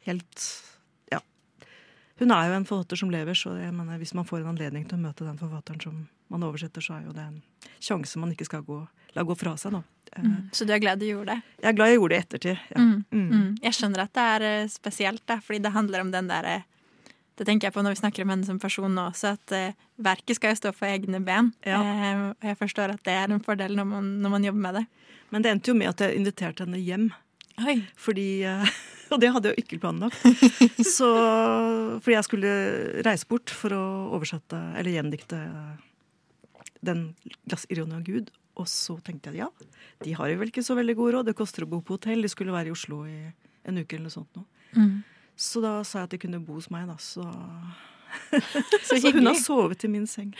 [0.07, 0.47] helt
[1.13, 1.21] Ja.
[2.21, 4.87] Hun er jo en forfatter som lever, så jeg mener, hvis man får en anledning
[4.89, 7.43] til å møte den forfatteren som man oversetter, så er jo det en
[7.83, 8.81] sjanse man ikke skal gå,
[9.15, 9.83] la gå fra seg, da.
[10.13, 10.49] Eh, Mm.
[10.55, 11.43] Så du er glad du gjorde det?
[11.61, 12.59] Jeg er glad jeg gjorde det i ettertid.
[12.71, 12.81] Ja.
[12.81, 13.05] Mm.
[13.13, 13.27] Mm.
[13.31, 13.49] Mm.
[13.63, 16.55] Jeg skjønner at det er eh, spesielt, da, fordi det handler om den derre
[17.37, 19.77] Det tenker jeg på når vi snakker om henne som person nå også, at eh,
[20.01, 21.53] verket skal jo stå på egne ben.
[21.69, 21.83] Ja.
[21.83, 24.79] Eh, og jeg forstår at det er en fordel når man, når man jobber med
[24.81, 24.85] det.
[25.35, 27.11] Men det endte jo med at jeg inviterte henne hjem.
[27.67, 27.77] Oi.
[28.01, 28.73] Fordi, eh,
[29.13, 30.25] og det hadde jeg jo ikke planlagt.
[30.97, 31.11] Så,
[32.01, 32.55] fordi jeg skulle
[33.07, 33.85] reise bort for å
[34.17, 35.43] oversette, eller gjendikte
[36.87, 37.11] den
[37.49, 38.33] 'Glass, av Gud'.
[38.57, 39.51] Og så tenkte jeg ja,
[40.01, 41.29] de har jo vel ikke så veldig god råd.
[41.29, 42.25] Det koster å bo på hotell.
[42.25, 43.19] De skulle være i Oslo i
[43.69, 44.45] en uke eller noe sånt nå.
[44.77, 44.95] Mm.
[45.37, 46.97] Så da sa jeg at de kunne bo hos meg, da.
[47.03, 47.25] Så,
[48.87, 50.31] Så så hun har sovet i min seng.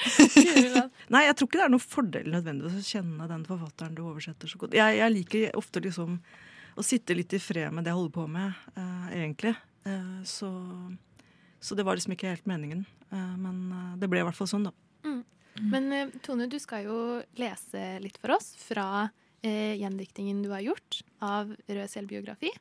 [1.13, 4.49] Nei, jeg tror ikke det er noen fordel nødvendigvis å kjenne den forfatteren du oversetter
[4.49, 4.77] så godt.
[4.79, 6.17] Jeg, jeg liker ofte liksom
[6.77, 9.53] å sitte litt i fred med det jeg holder på med, eh, egentlig.
[9.89, 10.51] Eh, så,
[11.61, 12.85] så det var liksom ikke helt meningen.
[13.11, 14.75] Eh, men eh, det ble i hvert fall sånn, da.
[15.63, 16.97] Men eh, Tone, du skal jo
[17.41, 19.07] lese litt for oss fra
[19.41, 22.53] eh, gjendiktingen du har gjort av Rød selvbiografi.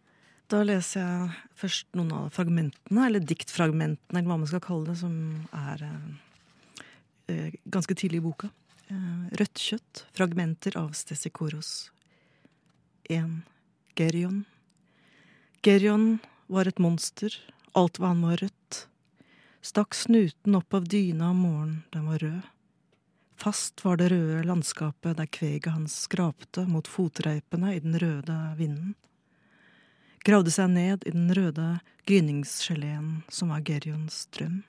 [0.51, 4.97] Da leser jeg først noen av fragmentene, eller diktfragmentene, eller hva man skal kalle det,
[4.99, 5.15] som
[5.57, 6.83] er eh,
[7.33, 8.51] eh, ganske tidlig i boka.
[8.93, 11.89] Eh, rødt kjøtt, fragmenter av Stesikoros.
[13.09, 13.39] 1.
[13.97, 14.43] Gerion.
[15.65, 17.33] Gerion var et monster,
[17.73, 18.83] alt hva han var rødt.
[19.65, 22.51] Stakk snuten opp av dyna om morgenen, den var rød.
[23.41, 28.93] Fast var det røde landskapet der kveget hans skrapte mot fotreipene i den røde vinden
[30.25, 34.63] gravde seg ned i den røde gryningsgeleen som var Gerions drøm.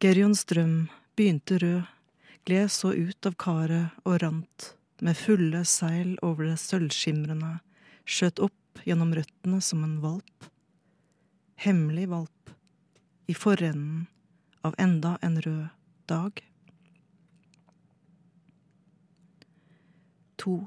[0.00, 0.74] Gerions drøm
[1.16, 1.86] begynte rød,
[2.44, 4.66] gled så ut av karet og rant,
[5.00, 7.54] med fulle seil over det sølvskimrende,
[8.04, 10.50] skjøt opp gjennom røttene som en valp.
[11.64, 12.52] Hemmelig valp,
[13.26, 14.04] i forenden
[14.60, 15.64] av enda en rød
[16.12, 16.44] dag.
[20.44, 20.60] To.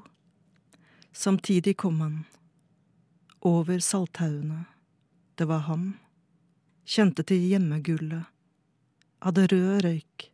[1.14, 2.20] Samtidig kom han
[3.40, 4.64] over salthaugene.
[5.34, 5.94] Det var ham.
[6.84, 8.28] Kjente til hjemmegullet.
[9.20, 10.26] Hadde rød røyk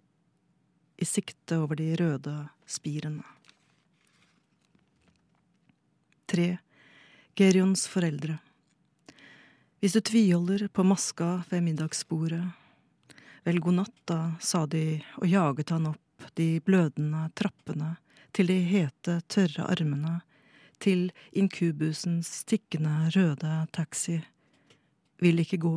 [0.96, 3.24] i sikte over de røde spirene.
[6.26, 6.56] Tre.
[7.36, 8.38] Gerions foreldre.
[9.80, 12.46] Hvis du tviholder på maska ved middagsbordet,
[13.44, 17.92] vel god natt, da, sa de og jaget han opp de blødende trappene
[18.34, 20.22] til de hete, tørre armene
[20.82, 24.20] til inkubusens tikkende røde taxi.
[25.22, 25.76] Vil ikke gå,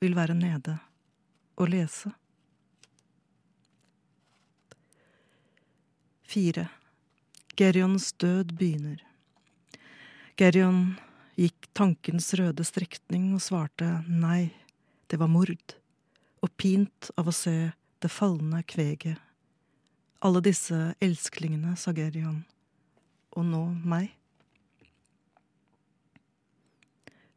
[0.00, 0.78] vil være nede
[1.56, 2.10] og lese.
[6.26, 6.68] Fire.
[7.56, 9.00] Gerions død begynner.
[10.36, 10.96] Gerion
[11.38, 14.50] gikk tankens røde strekning og svarte nei,
[15.08, 15.76] det var mord,
[16.42, 17.70] og pint av å se
[18.02, 19.16] det falne kveget.
[20.20, 22.42] Alle disse elsklingene, sa Gerion
[23.36, 24.10] og nå meg.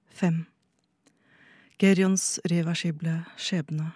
[0.09, 0.45] Fem.
[1.79, 3.91] Gerions reversible skjebne.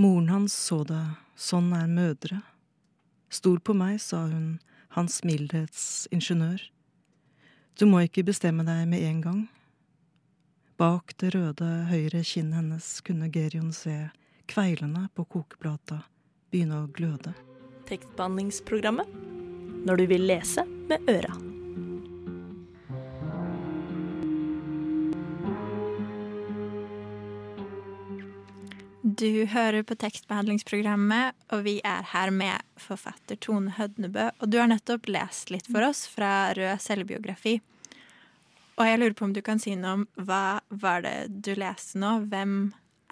[0.00, 1.02] Moren hans så det,
[1.36, 2.40] sånn er mødre.
[3.28, 4.58] Stol på meg, sa hun,
[4.96, 6.62] hans mildhetsingeniør.
[7.76, 9.42] Du må ikke bestemme deg med en gang.
[10.80, 13.98] Bak det røde høyre kinnet hennes kunne Gerion se
[14.48, 16.00] kveilene på kokeplata
[16.50, 17.34] begynne å gløde.
[17.90, 19.29] Tekstbehandlingsprogrammet
[19.86, 21.36] når du vil lese med øra.
[29.20, 34.70] Du hører på tekstbehandlingsprogrammet, og vi er her med forfatter Tone Hødnebø, og du har
[34.70, 37.58] nettopp lest litt for oss fra Rød selvbiografi.
[38.80, 42.00] Og jeg lurer på om du kan si noe om hva var det du leste
[42.00, 42.14] nå?
[42.32, 42.54] Hvem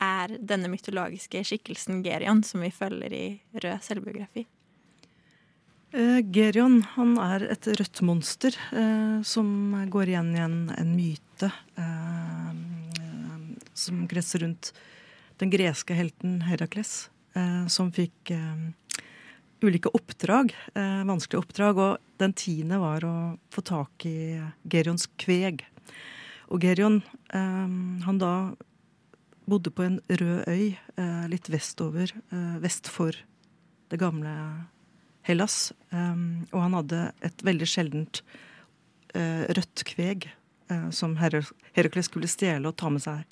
[0.01, 3.27] er denne mytologiske skikkelsen Gerion som vi følger i
[3.59, 4.47] Rød selvbiografi?
[5.93, 9.49] Eh, Gerion han er et rødt monster eh, som
[9.89, 11.49] går igjen i en, en myte
[11.81, 12.51] eh,
[13.79, 14.73] som gresser rundt
[15.39, 19.01] den greske helten Herakles, eh, som fikk eh,
[19.63, 21.83] ulike oppdrag, eh, vanskelige oppdrag.
[21.83, 23.17] Og den tiende var å
[23.55, 25.65] få tak i Gerions kveg.
[26.49, 28.55] Og Gerion, han da
[29.45, 30.79] bodde på en rød øy
[31.29, 32.15] litt vestover,
[32.63, 33.13] vest for
[33.93, 34.33] det gamle
[35.29, 35.73] Hellas.
[35.93, 38.23] og han hadde et veldig sjeldent
[39.15, 40.27] rødt kveg
[40.93, 43.23] som Herakles skulle stjele og ta med seg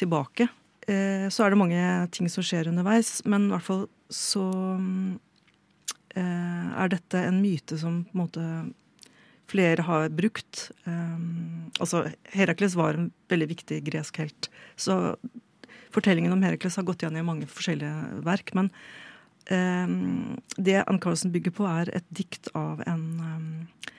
[0.00, 0.46] tilbake.
[0.86, 1.82] så er det mange
[2.16, 4.46] ting som skjer underveis, men i hvert fall så
[6.16, 8.46] er dette en myte som på en måte
[9.50, 10.70] flere har brukt.
[10.84, 14.50] Um, altså, Herakles var en veldig viktig gresk helt.
[14.80, 15.16] Så
[15.94, 18.54] fortellingen om Herakles har gått igjen i mange forskjellige verk.
[18.58, 18.70] Men
[19.48, 23.92] det Ann Carlsen bygger på, er et dikt av en, um,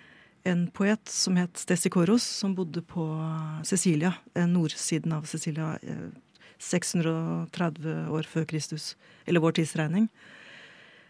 [0.48, 3.06] en poet som het Stesikoros, som bodde på
[3.68, 5.74] Sicilia, nordsiden av Sicilia,
[6.62, 8.94] 630 år før Kristus,
[9.26, 10.08] eller vår tidsregning.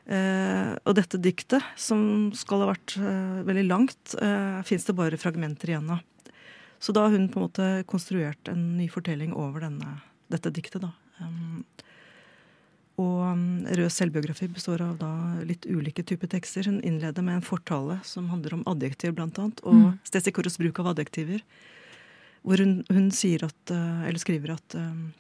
[0.09, 5.75] Uh, og dette diktet, som skal ha vært veldig langt, uh, fins det bare fragmenter
[5.75, 6.01] igjen av.
[6.81, 9.99] Så da har hun på en måte konstruert en ny fortelling over denne,
[10.33, 10.81] dette diktet.
[10.81, 10.95] da.
[12.99, 15.11] Og Røds selvbiografi består av da
[15.47, 16.67] litt ulike typer tekster.
[16.67, 19.99] Hun innleder med en fortale som handler om adjektiv, blant annet, og mm.
[20.09, 21.43] Stesikoros bruk av adjektiver.
[22.41, 25.11] Hvor hun, hun at, eller skriver at um,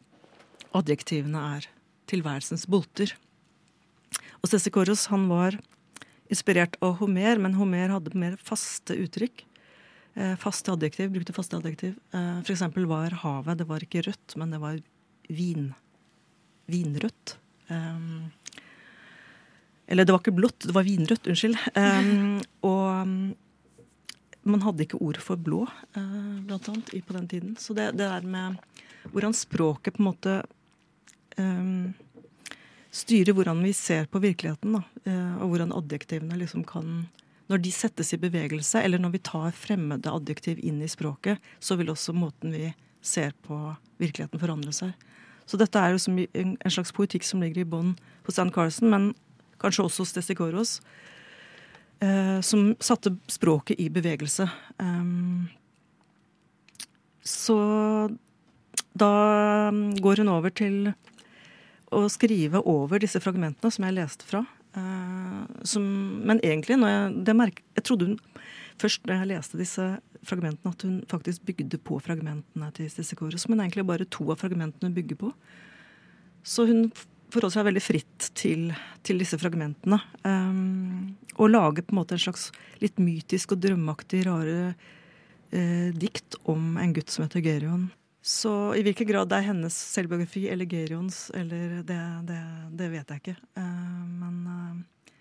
[0.77, 1.67] adjektivene er
[2.11, 3.13] tilværelsens bolter.
[4.41, 5.57] Og Stesikoros han var
[6.31, 9.45] inspirert av Homer, men Homer hadde mer faste uttrykk.
[10.13, 11.95] Eh, faste adjektiv, brukte faste adjektiv.
[12.11, 14.79] Eh, for eksempel var havet Det var ikke rødt, men det var
[15.29, 15.73] vin.
[16.67, 17.37] Vinrødt.
[17.71, 18.31] Um,
[19.91, 21.31] eller det var ikke blått, det var vinrødt.
[21.31, 21.57] Unnskyld.
[21.75, 22.37] Um,
[22.69, 23.15] og um,
[24.51, 25.65] man hadde ikke ord for blå,
[25.97, 27.57] uh, blant annet, på den tiden.
[27.59, 28.61] Så det, det der med
[29.11, 30.37] hvordan språket på en måte
[31.41, 31.91] um,
[32.91, 34.75] styrer hvordan vi ser på virkeligheten.
[34.75, 37.07] Da, eh, og hvordan adjektivene liksom kan
[37.51, 41.75] Når de settes i bevegelse, eller når vi tar fremmede adjektiv inn i språket, så
[41.75, 42.69] vil også måten vi
[43.03, 43.57] ser på
[43.99, 44.93] virkeligheten forandre seg.
[45.49, 47.95] Så dette er jo en slags poetikk som ligger i bånn
[48.27, 49.11] hos Ann Carson, men
[49.61, 50.75] kanskje også hos Destikoros,
[52.01, 54.47] eh, som satte språket i bevegelse.
[54.79, 55.49] Um,
[57.21, 57.57] så
[58.97, 59.11] da
[60.01, 60.93] går hun over til
[61.91, 64.45] å skrive over disse fragmentene som jeg leste fra.
[64.71, 65.83] Uh, som,
[66.23, 68.19] men egentlig, jeg, det merke, jeg trodde hun
[68.81, 69.85] først da jeg leste disse
[70.27, 74.41] fragmentene, at hun faktisk bygde på fragmentene til Stissekore, som hun egentlig bare to av
[74.41, 75.31] fragmentene bygger på.
[76.43, 76.89] Så hun
[77.31, 78.71] forholder seg veldig fritt til,
[79.05, 80.01] til disse fragmentene.
[80.25, 82.49] Um, og lager på en måte en slags
[82.83, 87.89] litt mytisk og drømmeaktig rare uh, dikt om en gutt som heter Gerion.
[88.21, 92.41] Så i hvilken grad det er hennes selvbiografi eller Gerions, eller det, det,
[92.77, 93.37] det vet jeg ikke.
[93.57, 95.13] Uh, men uh,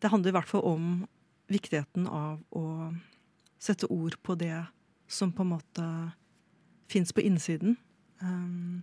[0.00, 0.92] det handler i hvert fall om
[1.50, 2.92] viktigheten av å
[3.60, 4.64] sette ord på det
[5.10, 5.86] som på en måte
[6.90, 7.76] fins på innsiden.
[8.20, 8.82] Um,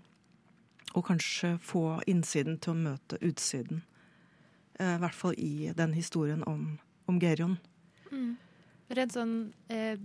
[0.95, 3.83] og kanskje få innsiden til å møte utsiden.
[4.79, 6.77] Uh, I hvert fall i den historien om,
[7.07, 7.57] om Gerion.
[8.11, 8.35] Mm.
[8.87, 9.35] Redd sånn
[9.73, 9.99] eh,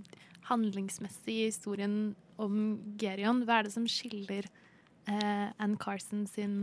[0.48, 4.48] handlingsmessig i historien om Gerion, hva er det som skiller
[5.07, 6.57] eh, Ann Carson sin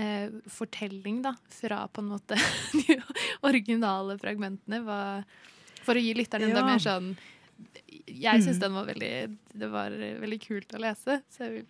[0.00, 2.38] eh, fortelling da, fra på en måte
[2.78, 2.96] de
[3.46, 4.80] originale fragmentene?
[4.86, 5.26] Var,
[5.84, 6.64] for å gi lytterne ja.
[6.66, 7.12] mer sånn
[8.06, 8.62] Jeg syns mm.
[8.62, 9.12] den var veldig
[9.62, 11.20] Det var veldig kult å lese.
[11.32, 11.68] så jeg vil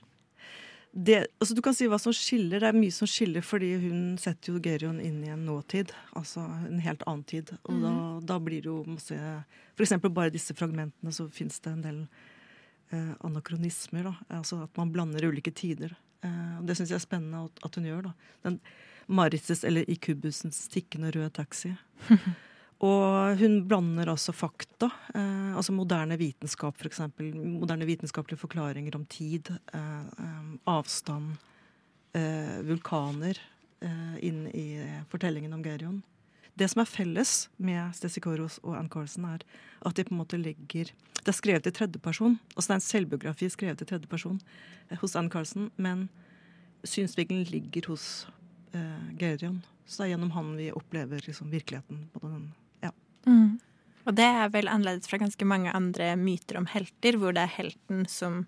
[0.92, 2.62] det, altså du kan si hva som skiller.
[2.62, 5.92] Det er mye som skiller, fordi hun setter jo Gerion inn i en nåtid.
[6.18, 7.52] Altså en helt annen tid.
[7.62, 7.84] Og mm.
[7.84, 7.92] da,
[8.32, 9.18] da, blir det jo masse
[9.80, 12.00] eksempel bare disse fragmentene, så fins det en del
[12.90, 14.10] eh, anakronismer.
[14.10, 14.14] Da.
[14.40, 15.94] Altså at man blander ulike tider.
[16.24, 18.10] Eh, og Det syns jeg er spennende at, hun gjør.
[18.10, 18.12] da.
[18.44, 18.60] Den
[19.10, 21.72] Maritzes, eller i kubusens tikkende røde taxi.
[22.90, 24.90] og hun blander altså fakta.
[25.14, 27.00] Eh, altså moderne vitenskap, f.eks.
[27.18, 29.50] Moderne vitenskapelige forklaringer om tid.
[29.74, 31.36] Eh, eh, avstand.
[32.14, 33.38] Eh, vulkaner
[34.20, 34.76] inn i
[35.08, 36.02] fortellingen om Gerion.
[36.58, 39.44] Det som er felles med Stesikoros og Ann Carlsen, er
[39.86, 40.90] at de på en måte legger
[41.20, 42.38] Det er skrevet i tredjeperson.
[42.56, 44.40] Altså det er en selvbiografi skrevet i tredjeperson
[44.90, 46.08] eh, hos Ann Carlsen, men
[46.84, 48.26] synsvinkelen ligger hos
[48.72, 49.62] eh, Gerion.
[49.86, 52.08] Så det er gjennom han vi opplever liksom, virkeligheten.
[52.14, 52.92] på den, ja.
[53.26, 53.58] Mm.
[54.06, 57.54] Og det er vel annerledes fra ganske mange andre myter om helter, hvor det er
[57.58, 58.46] helten som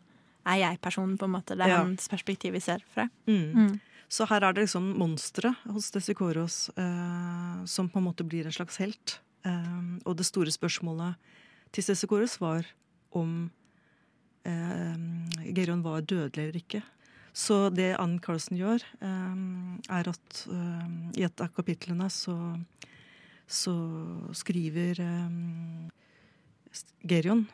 [0.49, 1.55] er jeg-personen, på en måte.
[1.55, 1.83] Det er Ja.
[1.85, 3.09] hans perspektiv vi ser fra.
[3.27, 3.53] Mm.
[3.55, 3.81] Mm.
[4.13, 8.53] Så her er det liksom monsteret hos Desikoros eh, som på en måte blir en
[8.53, 9.21] slags helt.
[9.49, 11.17] Eh, og det store spørsmålet
[11.73, 12.69] til Desikoros var
[13.17, 13.47] om
[14.45, 14.99] eh,
[15.57, 16.83] Gerion var dødelig eller ikke.
[17.33, 19.41] Så det Ann Carlsen gjør, eh,
[19.97, 22.37] er at eh, i et av kapitlene så,
[23.49, 23.77] så
[24.37, 25.41] skriver eh,
[27.09, 27.47] Gerion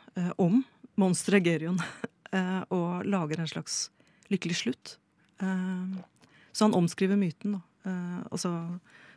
[0.43, 0.65] om
[0.99, 1.79] monsteret Gerion
[2.75, 3.85] og lager en slags
[4.29, 4.99] lykkelig slutt.
[5.39, 5.99] Eh,
[6.59, 7.53] så han omskriver myten.
[7.55, 7.91] Da.
[7.91, 8.51] Eh, altså,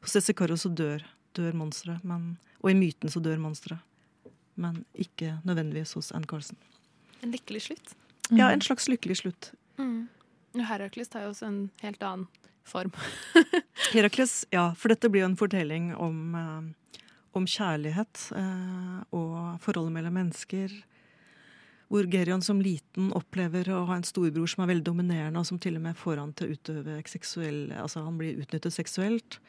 [0.03, 1.01] hos Desicarro så dør,
[1.33, 3.81] dør monsteret, og i myten så dør monsteret.
[4.61, 6.59] Men ikke nødvendigvis hos Ann Carlsen.
[7.25, 7.95] En lykkelig slutt.
[8.29, 9.49] Ja, en slags lykkelig slutt.
[9.81, 10.05] Mm.
[10.67, 12.27] Herakles tar jo også en helt annen
[12.67, 12.93] form.
[13.95, 16.99] Herakles, ja, for dette blir jo en fortelling om, eh,
[17.33, 20.77] om kjærlighet eh, og forholdet mellom mennesker.
[21.91, 25.59] Hvor Gerion som liten opplever å ha en storbror som er veldig dominerende, og som
[25.59, 29.41] til og med får han til å utøve seksuell Altså han blir utnyttet seksuelt.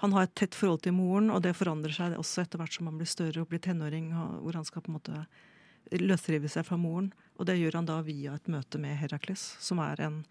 [0.00, 2.88] Han har et tett forhold til moren, og det forandrer seg også etter hvert som
[2.88, 5.26] han blir større og blir tenåring, hvor han skal på en måte
[6.00, 7.10] løsrive seg fra moren.
[7.36, 10.22] Og det gjør han da via et møte med Herakles, som er en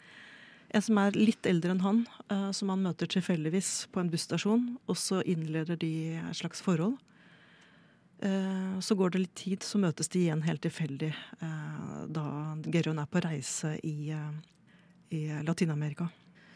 [0.69, 4.65] en som er litt eldre enn han, eh, som han møter tilfeldigvis på en busstasjon.
[4.85, 6.99] Og så innleder de et slags forhold.
[8.21, 12.23] Eh, så går det litt tid, så møtes de igjen helt tilfeldig eh, da
[12.67, 14.33] Gerion er på reise i, eh,
[15.15, 16.09] i Latin-Amerika.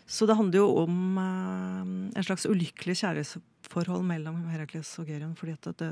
[0.06, 5.38] Så det handler jo om en slags ulykkelig kjærlighetsforhold mellom Herakles og Gerion.
[5.40, 5.92] fordi at det,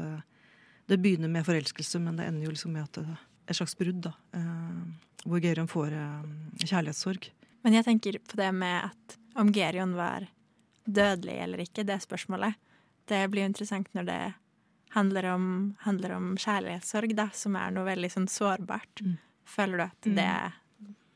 [0.91, 3.15] det begynner med forelskelse, men det ender jo liksom med at det,
[3.47, 4.03] et slags brudd.
[4.03, 4.11] da,
[5.23, 5.95] Hvor Gerion får
[6.59, 7.29] kjærlighetssorg.
[7.63, 10.27] Men jeg tenker på det med at om Gerion var
[10.83, 12.59] dødelig eller ikke, det spørsmålet.
[13.07, 14.21] Det blir jo interessant når det
[14.95, 15.45] handler om,
[15.85, 19.03] handler om kjærlighetssorg, da, som er noe veldig sånn sårbart.
[19.03, 19.17] Mm.
[19.47, 20.29] Føler du at det,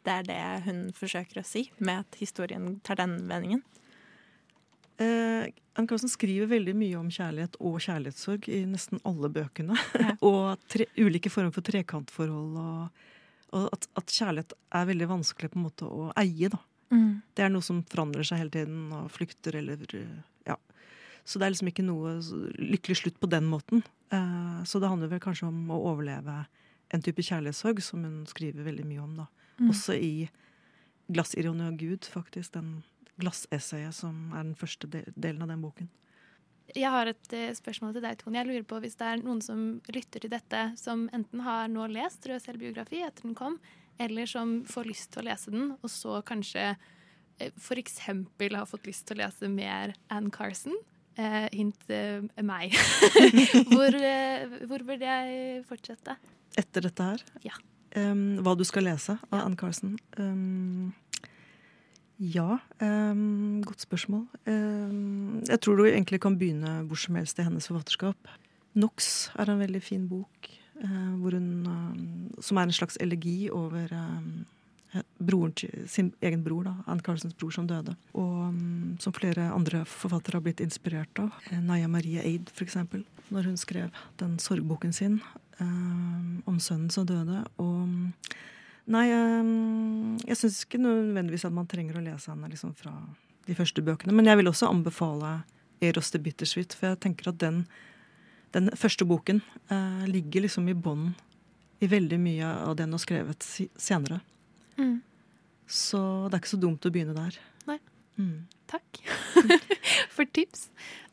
[0.08, 3.64] det er det hun forsøker å si, med at historien tar den vendingen?
[4.98, 9.76] Eh, Anne Carlsen skriver veldig mye om kjærlighet og kjærlighetssorg i nesten alle bøkene.
[10.30, 12.56] og tre, ulike former for trekantforhold.
[12.62, 13.10] Og,
[13.60, 16.52] og at, at kjærlighet er veldig vanskelig på en måte å eie.
[16.52, 16.62] da.
[16.94, 17.20] Mm.
[17.36, 19.84] Det er noe som forandrer seg hele tiden og flykter eller
[20.48, 20.56] ja.
[21.26, 22.18] Så det er liksom ikke noe
[22.62, 23.82] lykkelig slutt på den måten.
[24.14, 26.44] Eh, så det handler vel kanskje om å overleve
[26.94, 29.16] en type kjærlighetssorg som hun skriver veldig mye om.
[29.24, 29.28] da.
[29.60, 29.70] Mm.
[29.74, 30.30] Også i
[31.10, 32.54] 'Glassironi og Gud', faktisk.
[32.54, 32.84] Den
[33.22, 35.90] glassessayet som er den første delen av den boken.
[36.74, 38.40] Jeg har et eh, spørsmål til deg, Tone.
[38.40, 41.86] Jeg lurer på Hvis det er noen som lytter til dette, som enten har nå
[41.94, 43.60] lest Rød selvbiografi etter den kom,
[44.02, 46.74] eller som får lyst til å lese den, og så kanskje
[47.40, 48.00] eh, f.eks.
[48.10, 50.76] har fått lyst til å lese mer Anne Carson.
[51.16, 52.76] Eh, hint eh, meg.
[53.72, 56.18] hvor, eh, hvor burde jeg fortsette?
[56.60, 57.24] Etter dette her?
[57.46, 57.56] Ja.
[57.96, 59.94] Um, hva du skal lese av Anne Carson?
[60.20, 60.92] Um,
[62.20, 64.26] ja, um, godt spørsmål.
[64.48, 68.30] Jeg tror du egentlig kan begynne hvor som helst i hennes forfatterskap.
[68.76, 70.52] Nox er en veldig fin bok,
[71.22, 73.92] hvor hun, um, som er en slags elegi over
[75.18, 75.54] broren
[75.90, 77.96] sin egen bror, da, Anne Carlsens bror som døde.
[78.14, 81.34] Og um, som flere andre forfattere har blitt inspirert av.
[81.52, 85.20] Eh, Naya Marie Eid, eksempel, når hun skrev den sorgboken sin
[85.60, 87.44] um, om sønnen som døde.
[87.62, 87.88] Og
[88.86, 92.94] Nei, um, jeg syns ikke nødvendigvis at man trenger å lese henne liksom fra
[93.48, 94.14] de første bøkene.
[94.14, 95.40] Men jeg vil også anbefale
[95.82, 97.64] Eros de Bittersweet, for jeg tenker at den,
[98.54, 99.42] den første boken
[99.74, 101.16] eh, ligger liksom i bånn
[101.84, 104.22] i veldig mye av det hun har skrevet senere.
[104.80, 104.98] Mm.
[105.66, 107.38] Så det er ikke så dumt å begynne der.
[107.70, 107.80] Nei.
[108.22, 108.46] Mm.
[108.70, 109.00] Takk
[110.16, 110.68] for tips.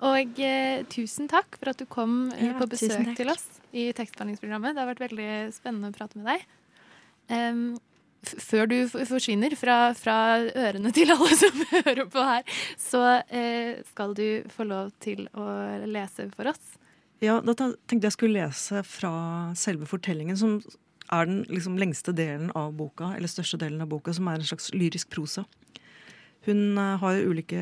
[0.04, 4.76] Og eh, tusen takk for at du kom eh, på besøk til oss i tekstbehandlingsprogrammet.
[4.76, 6.46] Det har vært veldig spennende å prate med deg.
[7.32, 7.64] Um,
[8.22, 14.14] før du forsvinner fra, fra ørene til alle som hører på her, så eh, skal
[14.18, 15.46] du få lov til å
[15.88, 16.62] lese for oss.
[17.22, 19.12] Ja, da tenkte jeg skulle lese fra
[19.58, 20.56] selve fortellingen, som
[21.12, 24.48] er den liksom lengste delen av boka, eller største delen av boka, som er en
[24.48, 25.44] slags lyrisk prosa.
[26.46, 27.60] Hun eh, har ulike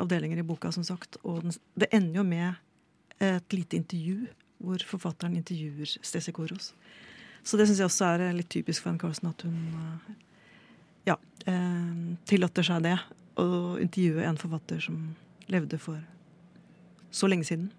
[0.00, 2.54] avdelinger i boka, som sagt, og det ender jo med
[3.18, 4.28] et lite intervju
[4.62, 6.72] hvor forfatteren intervjuer Stesi Koros.
[7.42, 10.14] Så det syns jeg også er eh, litt typisk for Anne Carlsen, at hun eh,
[11.10, 11.16] ja,
[12.28, 12.98] tillater seg det.
[13.38, 13.44] Å
[13.80, 14.96] intervjue en forfatter som
[15.48, 16.00] levde for
[17.14, 17.70] så lenge siden.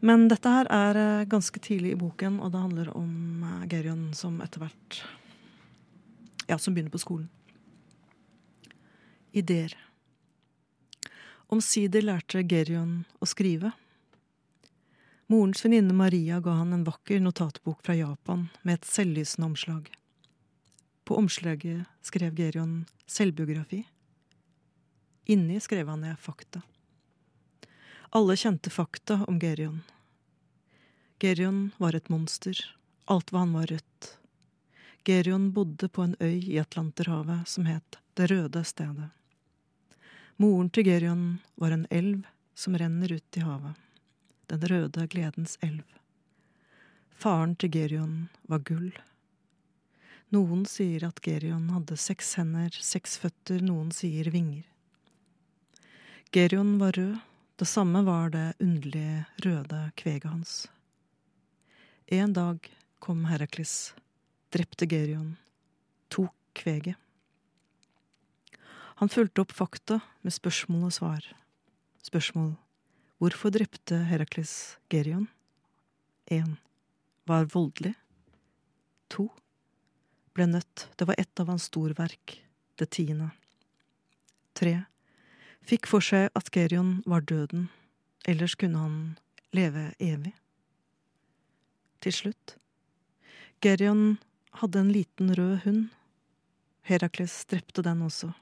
[0.00, 4.08] Men dette her er eh, ganske tidlig i boken, og det handler om eh, Gerion
[4.16, 5.02] som etter hvert
[6.48, 7.28] Ja, som begynner på skolen.
[9.36, 9.76] Ideer.
[11.52, 13.74] Omsider lærte Gerion å skrive.
[15.30, 19.92] Morens venninne Maria ga han en vakker notatbok fra Japan med et selvlysende omslag.
[21.04, 23.84] På omslaget skrev Gerion selvbiografi.
[25.30, 26.64] Inni skrev han ned fakta.
[28.12, 29.82] Alle kjente fakta om Gerion.
[31.18, 32.58] Gerion var et monster.
[33.04, 34.08] Alt hva han var rødt.
[35.06, 39.10] Gerion bodde på en øy i Atlanterhavet som het Det røde stedet.
[40.36, 43.78] Moren til Gerion var en elv som renner ut i havet.
[44.46, 45.86] Den røde gledens elv.
[47.14, 48.90] Faren til Gerion var gull.
[50.34, 54.66] Noen sier at Gerion hadde seks hender, seks føtter, noen sier vinger.
[56.34, 57.20] Gerion var rød,
[57.60, 60.52] det samme var det underlige røde kveget hans.
[62.06, 62.64] En dag
[62.98, 63.92] kom Herakles,
[64.48, 65.34] drepte Gerion,
[66.08, 66.96] tok kveget.
[69.00, 71.26] Han fulgte opp fakta med spørsmål og svar.
[72.00, 72.54] Spørsmål
[73.20, 75.26] Hvorfor drepte Herakles Gerion?
[76.32, 76.56] 1.
[77.28, 77.92] Var voldelig.
[79.12, 79.26] 2.
[80.32, 80.86] Ble nødt.
[80.96, 82.38] Det var ett av hans storverk.
[82.80, 83.28] Det tiende.
[84.56, 84.78] 3.
[85.66, 87.68] Fikk for seg at Gerion var døden.
[88.28, 88.96] Ellers kunne han
[89.56, 90.34] leve evig.
[92.00, 92.56] Til slutt.
[93.60, 94.18] Gerion
[94.62, 95.88] hadde en liten rød hund.
[96.88, 98.32] Herakles drepte den også.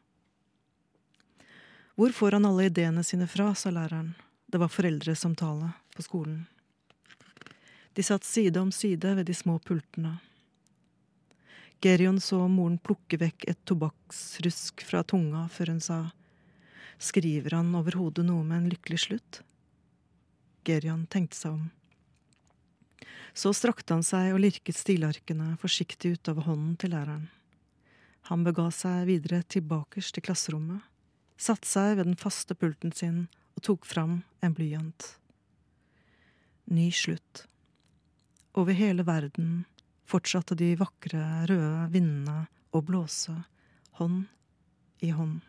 [1.99, 4.15] Hvor får han alle ideene sine fra, sa læreren.
[4.47, 6.47] Det var foreldresamtale på skolen.
[7.93, 10.21] De satt side om side ved de små pultene.
[11.83, 15.99] Gerion så moren plukke vekk et tobakksrusk fra tunga før hun sa
[16.99, 19.41] Skriver han overhodet noe med en lykkelig slutt?
[20.67, 21.67] Gerion tenkte seg om.
[23.39, 27.29] Så strakte han seg og lirket stilarkene forsiktig utover hånden til læreren.
[28.29, 30.83] Han bega seg videre tilbakerst til klasserommet,
[31.39, 35.07] satte seg ved den faste pulten sin og tok fram en blyant.
[36.69, 37.47] Ny slutt.
[38.59, 39.63] Over hele verden
[40.09, 43.37] fortsatte de vakre, røde vindene å blåse,
[44.01, 44.27] hånd
[45.05, 45.41] i hånd.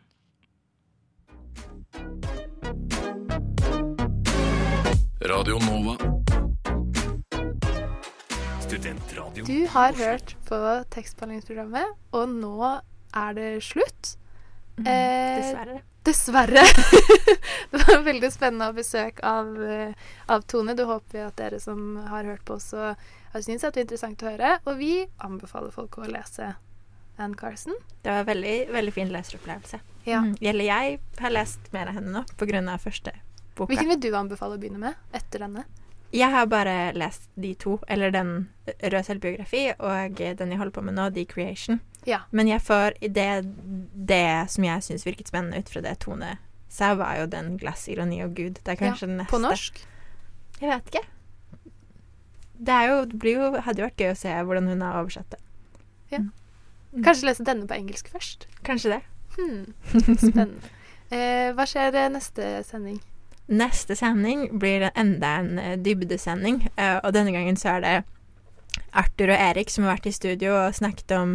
[5.29, 5.97] Radio Nova.
[8.61, 9.45] Studentradio.
[9.45, 10.57] Du har hørt på
[10.93, 12.79] tekstbehandlingsprogrammet, og nå
[13.15, 14.15] er det slutt.
[14.79, 15.81] Eh, dessverre.
[16.07, 16.63] Dessverre.
[17.71, 19.93] det var veldig spennende å besøk av, eh,
[20.31, 20.75] av Tone.
[20.77, 22.93] Du håper at dere som har hørt på, også
[23.33, 24.55] har syntes at det var interessant å høre.
[24.65, 24.93] Og vi
[25.25, 26.53] anbefaler folk å lese
[27.19, 27.75] Anne Carson.
[28.01, 29.79] Det var en veldig, veldig fin leseropplevelse.
[30.07, 30.21] Ja.
[30.23, 30.35] Mm.
[30.41, 32.77] Eller jeg har lest mer av henne nå pga.
[32.77, 33.13] første
[33.55, 33.73] boka.
[33.73, 35.65] Hvilken vil du anbefale å begynne med etter denne?
[36.11, 40.81] Jeg har bare lest de to, eller den rød selvbiografi og den jeg holder på
[40.81, 41.81] med nå, The Creation.
[42.05, 42.23] Ja.
[42.31, 43.29] Men jeg får det,
[43.93, 46.37] det som jeg syns virket spennende ut fra det Tone
[46.69, 48.57] sa, var jo den 'Glass, ironi og Gud'.
[48.63, 49.31] Det er kanskje Ja, den neste.
[49.31, 49.85] på norsk?
[50.61, 51.05] Jeg vet ikke.
[52.59, 55.29] Det jo, det blir jo, hadde jo vært gøy å se hvordan hun har oversatt
[55.29, 55.39] det.
[56.11, 56.19] Ja.
[56.95, 58.47] Kanskje lese denne på engelsk først?
[58.65, 59.01] Kanskje det.
[59.37, 59.63] Hmm.
[60.17, 60.75] Spennende.
[61.09, 62.99] Eh, hva skjer eh, neste sending?
[63.49, 67.93] Neste sending blir enda en eh, dybdesending, eh, og denne gangen så er det
[68.93, 71.31] Arthur og Erik som har vært i studio og snakket om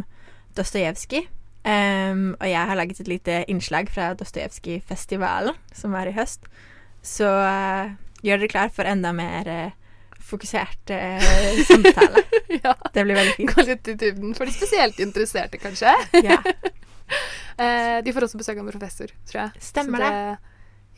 [0.55, 1.27] Dostojevskij.
[1.65, 6.45] Um, og jeg har laget et lite innslag fra Dostojevskij-festivalen, som var i høst.
[7.03, 9.73] Så uh, gjør dere klar for enda mer eh,
[10.25, 12.23] fokusert eh, samtale.
[12.65, 12.75] ja.
[12.95, 13.53] Det blir veldig fint.
[13.55, 15.93] Gå litt i dybden for de spesielt interesserte, kanskje.
[16.31, 16.39] Ja.
[17.65, 19.63] eh, de får også besøk av en professor, tror jeg.
[19.63, 20.37] Stemmer det, det.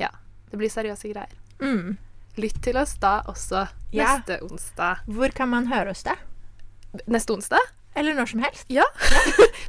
[0.06, 0.10] Ja.
[0.50, 1.32] Det blir seriøse greier.
[1.60, 1.96] Mm.
[2.38, 3.66] Lytt til oss da også
[3.96, 4.16] Ja.
[4.18, 5.02] neste onsdag.
[5.08, 6.14] Hvor kan man høre oss da?
[7.10, 7.72] Neste onsdag?
[7.96, 8.66] Eller når som helst.
[8.68, 8.84] Ja.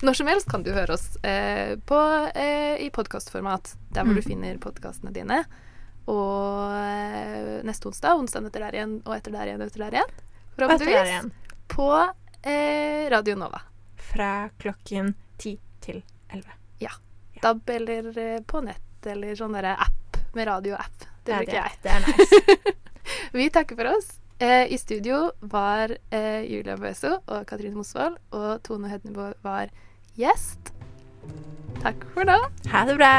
[0.03, 1.99] når som helst kan du høre oss eh, på,
[2.35, 4.19] eh, i podkastformat, der hvor Mm.
[4.19, 5.45] du finner podkastene dine.
[6.07, 10.13] Og eh, neste onsdag, onsdagen etter der igjen, og etter der igjen, etter der igjen.
[10.57, 11.31] Forhåpentligvis.
[11.67, 11.89] På
[12.41, 13.61] eh, Radio Nova.
[14.11, 16.01] Fra klokken ti til
[16.31, 16.55] elleve.
[16.79, 16.93] Ja.
[17.41, 21.09] DAB eller eh, på nett, eller sånn derre app med radioapp.
[21.27, 21.77] Det er bruker jeg.
[21.83, 22.77] Det er nice.
[23.37, 24.15] Vi takker for oss.
[24.39, 29.73] Eh, I studio var eh, Julia Bøso og Katrine Mosvold, og Tone Hødnebo var
[30.17, 30.73] gjest.
[31.81, 32.37] Takk for nå.
[32.71, 33.13] Ha det bra.